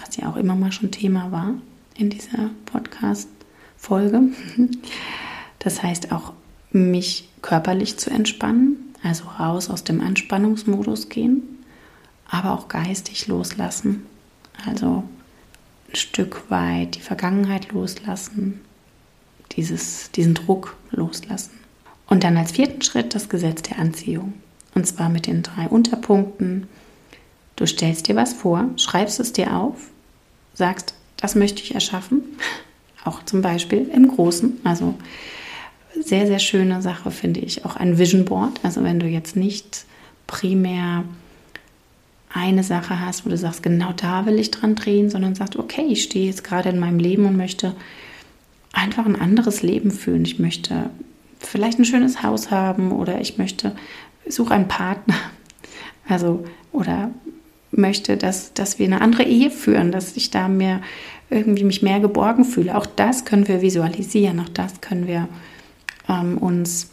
was 0.00 0.16
ja 0.16 0.28
auch 0.30 0.36
immer 0.36 0.54
mal 0.54 0.72
schon 0.72 0.90
Thema 0.90 1.32
war 1.32 1.54
in 1.96 2.10
dieser 2.10 2.50
Podcast-Folge. 2.66 4.22
Das 5.62 5.82
heißt 5.82 6.10
auch 6.10 6.32
mich 6.72 7.28
körperlich 7.42 7.98
zu 7.98 8.08
entspannen, 8.08 8.94
also 9.02 9.24
raus 9.28 9.68
aus 9.68 9.84
dem 9.84 10.00
Anspannungsmodus 10.00 11.10
gehen, 11.10 11.42
aber 12.26 12.52
auch 12.52 12.68
geistig 12.68 13.26
loslassen, 13.26 14.06
also 14.66 15.04
ein 15.90 15.96
Stück 15.96 16.50
weit 16.50 16.96
die 16.96 17.02
Vergangenheit 17.02 17.72
loslassen, 17.72 18.62
dieses, 19.52 20.10
diesen 20.12 20.32
Druck 20.32 20.78
loslassen. 20.92 21.59
Und 22.10 22.24
dann 22.24 22.36
als 22.36 22.52
vierten 22.52 22.82
Schritt 22.82 23.14
das 23.14 23.28
Gesetz 23.28 23.62
der 23.62 23.78
Anziehung. 23.78 24.34
Und 24.74 24.86
zwar 24.86 25.08
mit 25.08 25.26
den 25.26 25.42
drei 25.42 25.66
Unterpunkten. 25.68 26.68
Du 27.56 27.66
stellst 27.66 28.08
dir 28.08 28.16
was 28.16 28.34
vor, 28.34 28.68
schreibst 28.76 29.20
es 29.20 29.32
dir 29.32 29.56
auf, 29.56 29.88
sagst, 30.54 30.94
das 31.16 31.34
möchte 31.34 31.62
ich 31.62 31.74
erschaffen. 31.74 32.22
Auch 33.04 33.24
zum 33.24 33.40
Beispiel 33.40 33.88
im 33.94 34.08
Großen. 34.08 34.58
Also 34.64 34.94
sehr, 35.98 36.26
sehr 36.26 36.38
schöne 36.38 36.82
Sache 36.82 37.10
finde 37.10 37.40
ich 37.40 37.64
auch 37.64 37.76
ein 37.76 37.96
Vision 37.96 38.26
Board. 38.26 38.60
Also 38.62 38.82
wenn 38.82 39.00
du 39.00 39.06
jetzt 39.06 39.36
nicht 39.36 39.86
primär 40.26 41.04
eine 42.32 42.62
Sache 42.62 43.00
hast, 43.00 43.24
wo 43.24 43.30
du 43.30 43.38
sagst, 43.38 43.62
genau 43.62 43.92
da 43.92 44.26
will 44.26 44.38
ich 44.38 44.50
dran 44.50 44.74
drehen, 44.74 45.08
sondern 45.08 45.34
sagst, 45.34 45.56
okay, 45.56 45.86
ich 45.88 46.02
stehe 46.02 46.26
jetzt 46.26 46.44
gerade 46.44 46.68
in 46.68 46.78
meinem 46.78 46.98
Leben 46.98 47.24
und 47.24 47.36
möchte 47.36 47.74
einfach 48.72 49.06
ein 49.06 49.20
anderes 49.20 49.62
Leben 49.62 49.90
führen. 49.90 50.24
Ich 50.24 50.38
möchte 50.38 50.90
vielleicht 51.40 51.78
ein 51.78 51.84
schönes 51.84 52.22
Haus 52.22 52.50
haben 52.50 52.92
oder 52.92 53.20
ich 53.20 53.38
möchte, 53.38 53.74
suche 54.28 54.54
einen 54.54 54.68
Partner. 54.68 55.16
Also, 56.08 56.44
oder 56.72 57.10
möchte, 57.70 58.16
dass, 58.16 58.52
dass 58.52 58.78
wir 58.78 58.86
eine 58.86 59.00
andere 59.00 59.24
Ehe 59.24 59.50
führen, 59.50 59.92
dass 59.92 60.16
ich 60.16 60.30
da 60.30 60.48
mehr 60.48 60.80
irgendwie 61.30 61.64
mich 61.64 61.82
mehr 61.82 62.00
geborgen 62.00 62.44
fühle. 62.44 62.76
Auch 62.76 62.86
das 62.86 63.24
können 63.24 63.46
wir 63.46 63.62
visualisieren, 63.62 64.40
auch 64.40 64.48
das 64.48 64.80
können 64.80 65.06
wir 65.06 65.28
ähm, 66.08 66.38
uns 66.38 66.90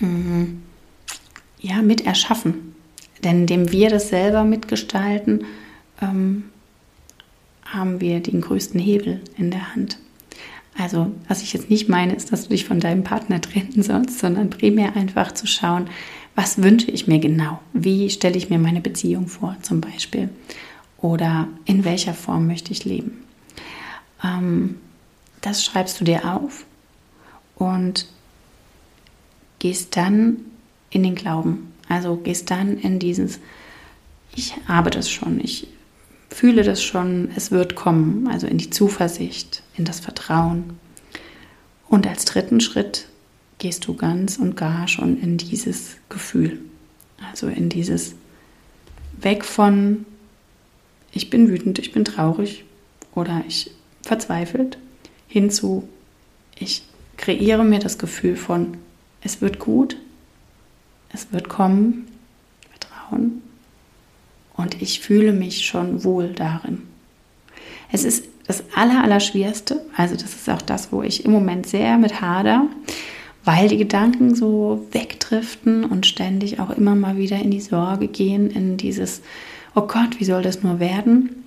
ähm, 0.00 0.62
ja, 1.58 1.82
mit 1.82 2.06
erschaffen. 2.06 2.74
Denn 3.24 3.40
indem 3.40 3.72
wir 3.72 3.90
das 3.90 4.08
selber 4.08 4.44
mitgestalten, 4.44 5.44
ähm, 6.00 6.44
haben 7.64 8.00
wir 8.00 8.20
den 8.20 8.40
größten 8.40 8.80
Hebel 8.80 9.20
in 9.36 9.50
der 9.50 9.74
Hand. 9.74 9.98
Also, 10.76 11.12
was 11.28 11.42
ich 11.42 11.52
jetzt 11.52 11.70
nicht 11.70 11.88
meine, 11.88 12.14
ist, 12.14 12.32
dass 12.32 12.44
du 12.44 12.48
dich 12.50 12.64
von 12.64 12.80
deinem 12.80 13.04
Partner 13.04 13.40
trennen 13.40 13.82
sollst, 13.82 14.18
sondern 14.18 14.50
primär 14.50 14.96
einfach 14.96 15.32
zu 15.32 15.46
schauen, 15.46 15.88
was 16.34 16.62
wünsche 16.62 16.90
ich 16.90 17.06
mir 17.06 17.18
genau? 17.18 17.60
Wie 17.74 18.08
stelle 18.08 18.36
ich 18.36 18.48
mir 18.48 18.58
meine 18.58 18.80
Beziehung 18.80 19.28
vor, 19.28 19.56
zum 19.60 19.82
Beispiel? 19.82 20.30
Oder 20.98 21.48
in 21.66 21.84
welcher 21.84 22.14
Form 22.14 22.46
möchte 22.46 22.72
ich 22.72 22.84
leben? 22.84 23.22
Ähm, 24.24 24.76
das 25.42 25.64
schreibst 25.64 26.00
du 26.00 26.04
dir 26.04 26.32
auf 26.32 26.64
und 27.56 28.06
gehst 29.58 29.96
dann 29.96 30.38
in 30.90 31.02
den 31.02 31.14
Glauben. 31.14 31.72
Also 31.88 32.16
gehst 32.16 32.50
dann 32.50 32.78
in 32.78 32.98
dieses, 32.98 33.40
ich 34.34 34.54
habe 34.66 34.90
das 34.90 35.10
schon, 35.10 35.40
ich 35.40 35.66
fühle 36.32 36.62
das 36.62 36.82
schon, 36.82 37.30
es 37.36 37.50
wird 37.50 37.74
kommen, 37.74 38.28
also 38.28 38.46
in 38.46 38.58
die 38.58 38.70
Zuversicht, 38.70 39.62
in 39.76 39.84
das 39.84 40.00
Vertrauen. 40.00 40.78
Und 41.88 42.06
als 42.06 42.24
dritten 42.24 42.60
Schritt 42.60 43.06
gehst 43.58 43.86
du 43.86 43.94
ganz 43.94 44.38
und 44.38 44.56
gar 44.56 44.88
schon 44.88 45.20
in 45.20 45.36
dieses 45.36 45.96
Gefühl, 46.08 46.58
also 47.30 47.46
in 47.46 47.68
dieses 47.68 48.14
Weg 49.20 49.44
von, 49.44 50.04
ich 51.12 51.30
bin 51.30 51.48
wütend, 51.48 51.78
ich 51.78 51.92
bin 51.92 52.04
traurig 52.04 52.64
oder 53.14 53.44
ich 53.46 53.70
verzweifelt, 54.02 54.78
hinzu, 55.28 55.88
ich 56.58 56.82
kreiere 57.16 57.64
mir 57.64 57.78
das 57.78 57.98
Gefühl 57.98 58.36
von, 58.36 58.78
es 59.22 59.40
wird 59.40 59.58
gut, 59.58 59.96
es 61.12 61.32
wird 61.32 61.48
kommen, 61.48 62.08
Vertrauen. 62.70 63.42
Und 64.62 64.80
ich 64.80 65.00
fühle 65.00 65.32
mich 65.32 65.66
schon 65.66 66.04
wohl 66.04 66.28
darin. 66.28 66.82
Es 67.90 68.04
ist 68.04 68.24
das 68.46 68.64
Allerallerschwerste, 68.74 69.84
also 69.96 70.14
das 70.14 70.34
ist 70.34 70.48
auch 70.48 70.62
das, 70.62 70.92
wo 70.92 71.02
ich 71.02 71.24
im 71.24 71.32
Moment 71.32 71.66
sehr 71.66 71.98
mit 71.98 72.20
hader, 72.20 72.66
weil 73.44 73.68
die 73.68 73.76
Gedanken 73.76 74.34
so 74.34 74.86
wegdriften 74.92 75.84
und 75.84 76.06
ständig 76.06 76.60
auch 76.60 76.70
immer 76.70 76.94
mal 76.94 77.16
wieder 77.16 77.38
in 77.38 77.50
die 77.50 77.60
Sorge 77.60 78.08
gehen, 78.08 78.50
in 78.50 78.76
dieses, 78.76 79.20
oh 79.74 79.82
Gott, 79.82 80.18
wie 80.18 80.24
soll 80.24 80.42
das 80.42 80.62
nur 80.62 80.80
werden? 80.80 81.44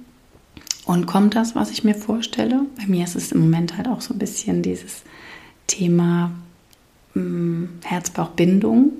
Und 0.85 1.07
kommt 1.07 1.35
das, 1.35 1.55
was 1.55 1.71
ich 1.71 1.83
mir 1.83 1.95
vorstelle? 1.95 2.61
Bei 2.77 2.85
mir 2.85 3.05
ist 3.05 3.15
es 3.15 3.31
im 3.31 3.41
Moment 3.41 3.75
halt 3.77 3.87
auch 3.87 4.01
so 4.01 4.13
ein 4.13 4.19
bisschen 4.19 4.61
dieses 4.61 5.01
Thema, 5.67 6.31
Mm, 7.15 7.79
Herz-Bauch-Bindung. 7.83 8.91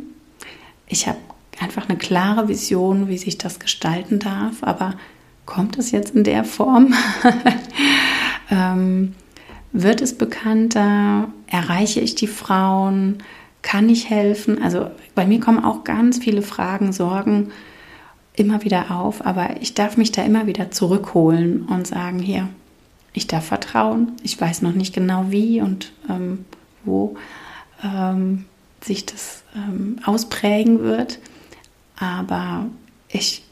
Ich 0.88 1.08
habe 1.08 1.18
einfach 1.60 1.88
eine 1.88 1.98
klare 1.98 2.48
Vision, 2.48 3.08
wie 3.08 3.18
sich 3.18 3.38
das 3.38 3.60
gestalten 3.60 4.20
darf, 4.20 4.64
aber 4.64 4.96
kommt 5.46 5.78
es 5.78 5.92
jetzt 5.92 6.16
in 6.16 6.24
der 6.24 6.44
Form? 6.44 6.94
ähm, 8.52 9.16
wird 9.72 10.02
es 10.02 10.18
bekannter? 10.18 11.30
Erreiche 11.48 12.00
ich 12.00 12.16
die 12.16 12.28
Frauen? 12.28 13.20
Kann 13.62 13.90
ich 13.90 14.10
helfen? 14.10 14.62
Also 14.62 14.92
bei 15.16 15.26
mir 15.26 15.40
kommen 15.40 15.64
auch 15.64 15.84
ganz 15.84 16.20
viele 16.20 16.42
Fragen, 16.42 16.94
Sorgen 16.94 17.52
immer 18.36 18.64
wieder 18.64 18.92
auf, 18.92 19.26
aber 19.26 19.62
ich 19.62 19.74
darf 19.74 19.98
mich 19.98 20.12
da 20.12 20.24
immer 20.24 20.46
wieder 20.46 20.72
zurückholen 20.72 21.64
und 21.64 21.88
sagen, 21.88 22.20
hier, 22.20 22.50
ich 23.14 23.28
darf 23.28 23.46
vertrauen. 23.46 24.12
Ich 24.24 24.40
weiß 24.40 24.62
noch 24.62 24.74
nicht 24.74 24.94
genau 24.94 25.28
wie 25.30 25.62
und 25.62 25.94
ähm, 26.10 26.46
wo, 26.84 27.16
ähm, 27.84 28.46
sich 28.84 29.06
das 29.06 29.44
ähm, 29.56 29.98
ausprägen 30.06 30.84
wird. 30.84 31.20
Aber 31.98 32.68
ich 33.10 33.44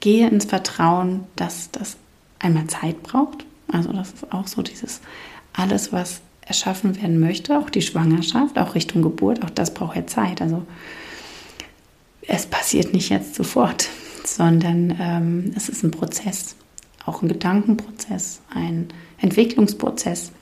gehe 0.00 0.28
ins 0.28 0.46
Vertrauen, 0.46 1.24
dass 1.36 1.70
das 1.70 1.96
einmal 2.38 2.66
Zeit 2.66 3.02
braucht. 3.02 3.46
Also 3.70 3.92
das 3.92 4.12
ist 4.12 4.32
auch 4.32 4.46
so 4.46 4.62
dieses 4.62 5.00
alles, 5.52 5.92
was 5.92 6.20
erschaffen 6.44 7.00
werden 7.00 7.20
möchte, 7.20 7.56
auch 7.56 7.70
die 7.70 7.82
Schwangerschaft, 7.82 8.58
auch 8.58 8.74
Richtung 8.74 9.02
Geburt, 9.02 9.44
auch 9.44 9.50
das 9.50 9.72
braucht 9.74 9.96
ja 9.96 10.06
Zeit. 10.06 10.42
Also 10.42 10.66
es 12.22 12.46
passiert 12.46 12.92
nicht 12.92 13.10
jetzt 13.10 13.34
sofort, 13.34 13.88
sondern 14.24 14.96
ähm, 15.00 15.52
es 15.56 15.68
ist 15.68 15.82
ein 15.82 15.90
Prozess, 15.90 16.56
auch 17.06 17.22
ein 17.22 17.28
Gedankenprozess, 17.28 18.40
ein 18.52 18.88
Entwicklungsprozess. 19.18 20.32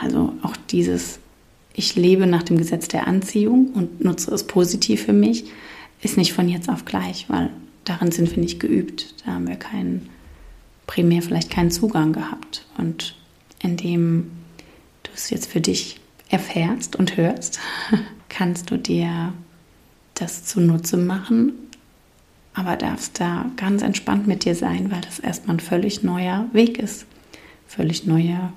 Also 0.00 0.34
auch 0.42 0.56
dieses, 0.70 1.18
ich 1.72 1.96
lebe 1.96 2.26
nach 2.26 2.42
dem 2.42 2.58
Gesetz 2.58 2.88
der 2.88 3.06
Anziehung 3.06 3.70
und 3.72 4.04
nutze 4.04 4.32
es 4.34 4.44
positiv 4.44 5.04
für 5.04 5.14
mich, 5.14 5.46
ist 6.02 6.16
nicht 6.16 6.32
von 6.32 6.48
jetzt 6.48 6.68
auf 6.68 6.84
gleich, 6.84 7.26
weil 7.28 7.50
darin 7.84 8.12
sind 8.12 8.30
wir 8.30 8.38
nicht 8.38 8.60
geübt. 8.60 9.14
Da 9.24 9.32
haben 9.32 9.48
wir 9.48 9.56
keinen, 9.56 10.08
primär 10.86 11.22
vielleicht 11.22 11.50
keinen 11.50 11.70
Zugang 11.70 12.12
gehabt. 12.12 12.66
Und 12.78 13.16
indem 13.62 14.30
du 15.02 15.10
es 15.14 15.30
jetzt 15.30 15.50
für 15.50 15.60
dich 15.60 16.00
erfährst 16.28 16.96
und 16.96 17.16
hörst, 17.16 17.58
kannst 18.28 18.70
du 18.70 18.76
dir 18.78 19.32
das 20.14 20.44
zunutze 20.44 20.96
machen, 20.96 21.52
aber 22.54 22.76
darfst 22.76 23.20
da 23.20 23.50
ganz 23.56 23.82
entspannt 23.82 24.26
mit 24.26 24.44
dir 24.44 24.54
sein, 24.54 24.90
weil 24.90 25.02
das 25.02 25.18
erstmal 25.18 25.56
ein 25.56 25.60
völlig 25.60 26.02
neuer 26.02 26.46
Weg 26.52 26.78
ist, 26.78 27.06
völlig 27.66 28.06
neuer 28.06 28.52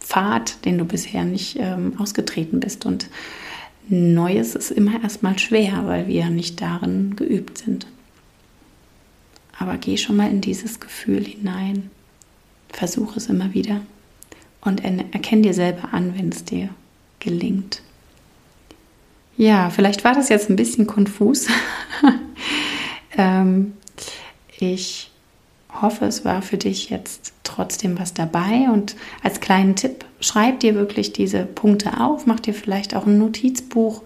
Pfad, 0.00 0.64
den 0.64 0.78
du 0.78 0.84
bisher 0.84 1.24
nicht 1.24 1.56
ähm, 1.58 1.94
ausgetreten 1.98 2.60
bist. 2.60 2.86
Und 2.86 3.08
Neues 3.88 4.54
ist 4.54 4.70
immer 4.70 5.02
erstmal 5.02 5.38
schwer, 5.38 5.86
weil 5.86 6.06
wir 6.08 6.30
nicht 6.30 6.60
darin 6.60 7.16
geübt 7.16 7.58
sind. 7.58 7.86
Aber 9.58 9.76
geh 9.76 9.96
schon 9.96 10.16
mal 10.16 10.30
in 10.30 10.40
dieses 10.40 10.80
Gefühl 10.80 11.24
hinein. 11.24 11.90
Versuche 12.70 13.18
es 13.18 13.28
immer 13.28 13.54
wieder 13.54 13.80
und 14.62 14.82
erkenn 14.84 15.42
dir 15.42 15.54
selber 15.54 15.92
an, 15.92 16.16
wenn 16.16 16.30
es 16.30 16.44
dir 16.44 16.70
gelingt. 17.20 17.82
Ja, 19.36 19.70
vielleicht 19.70 20.04
war 20.04 20.14
das 20.14 20.28
jetzt 20.28 20.48
ein 20.48 20.56
bisschen 20.56 20.86
konfus. 20.86 21.46
ähm, 23.16 23.74
ich 24.58 25.10
hoffe, 25.80 26.04
es 26.04 26.24
war 26.24 26.42
für 26.42 26.56
dich 26.56 26.90
jetzt 26.90 27.32
trotzdem 27.42 27.98
was 27.98 28.14
dabei. 28.14 28.68
Und 28.72 28.96
als 29.22 29.40
kleinen 29.40 29.76
Tipp, 29.76 30.04
schreib 30.20 30.60
dir 30.60 30.74
wirklich 30.74 31.12
diese 31.12 31.44
Punkte 31.44 32.00
auf, 32.00 32.26
mach 32.26 32.40
dir 32.40 32.54
vielleicht 32.54 32.94
auch 32.94 33.06
ein 33.06 33.18
Notizbuch, 33.18 34.02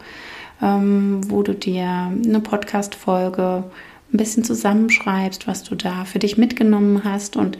ähm, 0.63 1.21
wo 1.31 1.43
du 1.43 1.55
dir 1.55 1.87
eine 1.87 2.41
Podcast-Folge 2.41 3.65
ein 4.13 4.17
bisschen 4.17 4.45
zusammenschreibst, 4.45 5.47
was 5.47 5.63
du 5.63 5.75
da 5.75 6.05
für 6.05 6.19
dich 6.19 6.39
mitgenommen 6.39 7.05
hast. 7.05 7.37
Und 7.37 7.59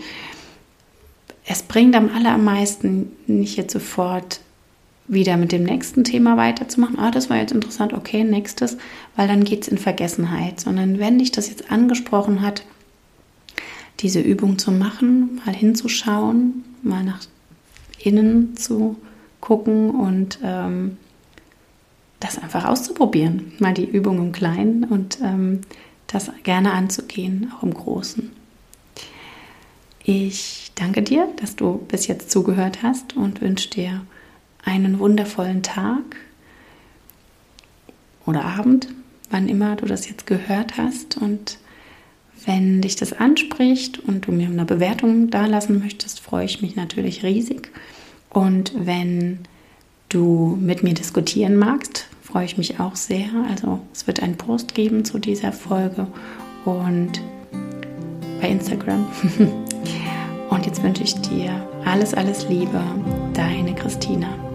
es 1.47 1.63
bringt 1.63 1.95
am 1.95 2.11
allermeisten 2.15 3.13
nicht 3.27 3.57
jetzt 3.57 3.73
sofort 3.73 4.41
wieder 5.07 5.39
mit 5.39 5.53
dem 5.53 5.65
nächsten 5.65 6.05
Thema 6.05 6.37
weiterzumachen. 6.37 6.99
Ah, 6.99 7.11
das 7.11 7.31
war 7.31 7.39
jetzt 7.39 7.53
interessant, 7.53 7.95
okay, 7.95 8.25
nächstes, 8.25 8.77
weil 9.17 9.27
dann 9.27 9.45
geht 9.45 9.63
es 9.63 9.69
in 9.69 9.79
Vergessenheit. 9.79 10.61
Sondern 10.61 10.99
wenn 10.99 11.19
dich 11.19 11.33
das 11.33 11.49
jetzt 11.49 11.71
angesprochen 11.71 12.43
hat, 12.43 12.63
diese 14.01 14.21
Übung 14.21 14.59
zu 14.59 14.71
machen, 14.71 15.41
mal 15.45 15.55
hinzuschauen, 15.55 16.65
mal 16.83 17.05
nach 17.05 17.21
innen 17.99 18.57
zu 18.57 18.97
gucken 19.41 19.91
und 19.91 20.39
ähm, 20.43 20.97
das 22.21 22.39
einfach 22.39 22.65
auszuprobieren. 22.65 23.53
Mal 23.59 23.75
die 23.75 23.89
Übung 23.89 24.19
im 24.19 24.33
Kleinen 24.33 24.85
und 24.85 25.19
ähm, 25.23 25.61
das 26.07 26.31
gerne 26.43 26.73
anzugehen, 26.73 27.53
auch 27.57 27.63
im 27.63 27.75
Großen. 27.75 28.31
Ich 30.05 30.73
danke 30.75 31.03
dir, 31.03 31.29
dass 31.37 31.55
du 31.55 31.85
bis 31.89 32.07
jetzt 32.07 32.31
zugehört 32.31 32.83
hast 32.83 33.15
und 33.15 33.41
wünsche 33.41 33.69
dir 33.71 34.01
einen 34.65 34.99
wundervollen 34.99 35.63
Tag 35.63 36.17
oder 38.25 38.45
Abend, 38.45 38.89
wann 39.31 39.49
immer 39.49 39.77
du 39.77 39.87
das 39.87 40.09
jetzt 40.09 40.27
gehört 40.27 40.79
hast. 40.79 41.19
Und 41.19 41.59
wenn 42.45 42.81
dich 42.81 42.97
das 42.97 43.13
anspricht 43.13 43.99
und 43.99 44.27
du 44.27 44.33
mir 44.33 44.49
eine 44.49 44.65
Bewertung 44.65 45.31
dalassen 45.31 45.79
möchtest, 45.81 46.21
freue 46.21 46.45
ich 46.45 46.63
mich 46.63 46.77
natürlich 46.77 47.25
riesig. 47.25 47.71
Und 48.31 48.73
wenn 48.79 49.41
du 50.09 50.59
mit 50.61 50.83
mir 50.83 50.95
diskutieren 50.95 51.57
magst, 51.57 52.07
freue 52.23 52.45
ich 52.45 52.59
mich 52.59 52.81
auch 52.81 52.97
sehr. 52.97 53.29
Also 53.51 53.81
es 53.93 54.07
wird 54.07 54.23
einen 54.23 54.37
Post 54.37 54.75
geben 54.75 55.05
zu 55.05 55.19
dieser 55.19 55.53
Folge 55.53 56.07
und 56.65 57.21
bei 58.41 58.49
Instagram. 58.49 59.07
und 60.51 60.67
jetzt 60.67 60.83
wünsche 60.83 61.03
ich 61.03 61.15
dir 61.15 61.67
alles, 61.85 62.15
alles 62.15 62.49
Liebe, 62.49 62.83
deine 63.35 63.75
Christina. 63.75 64.48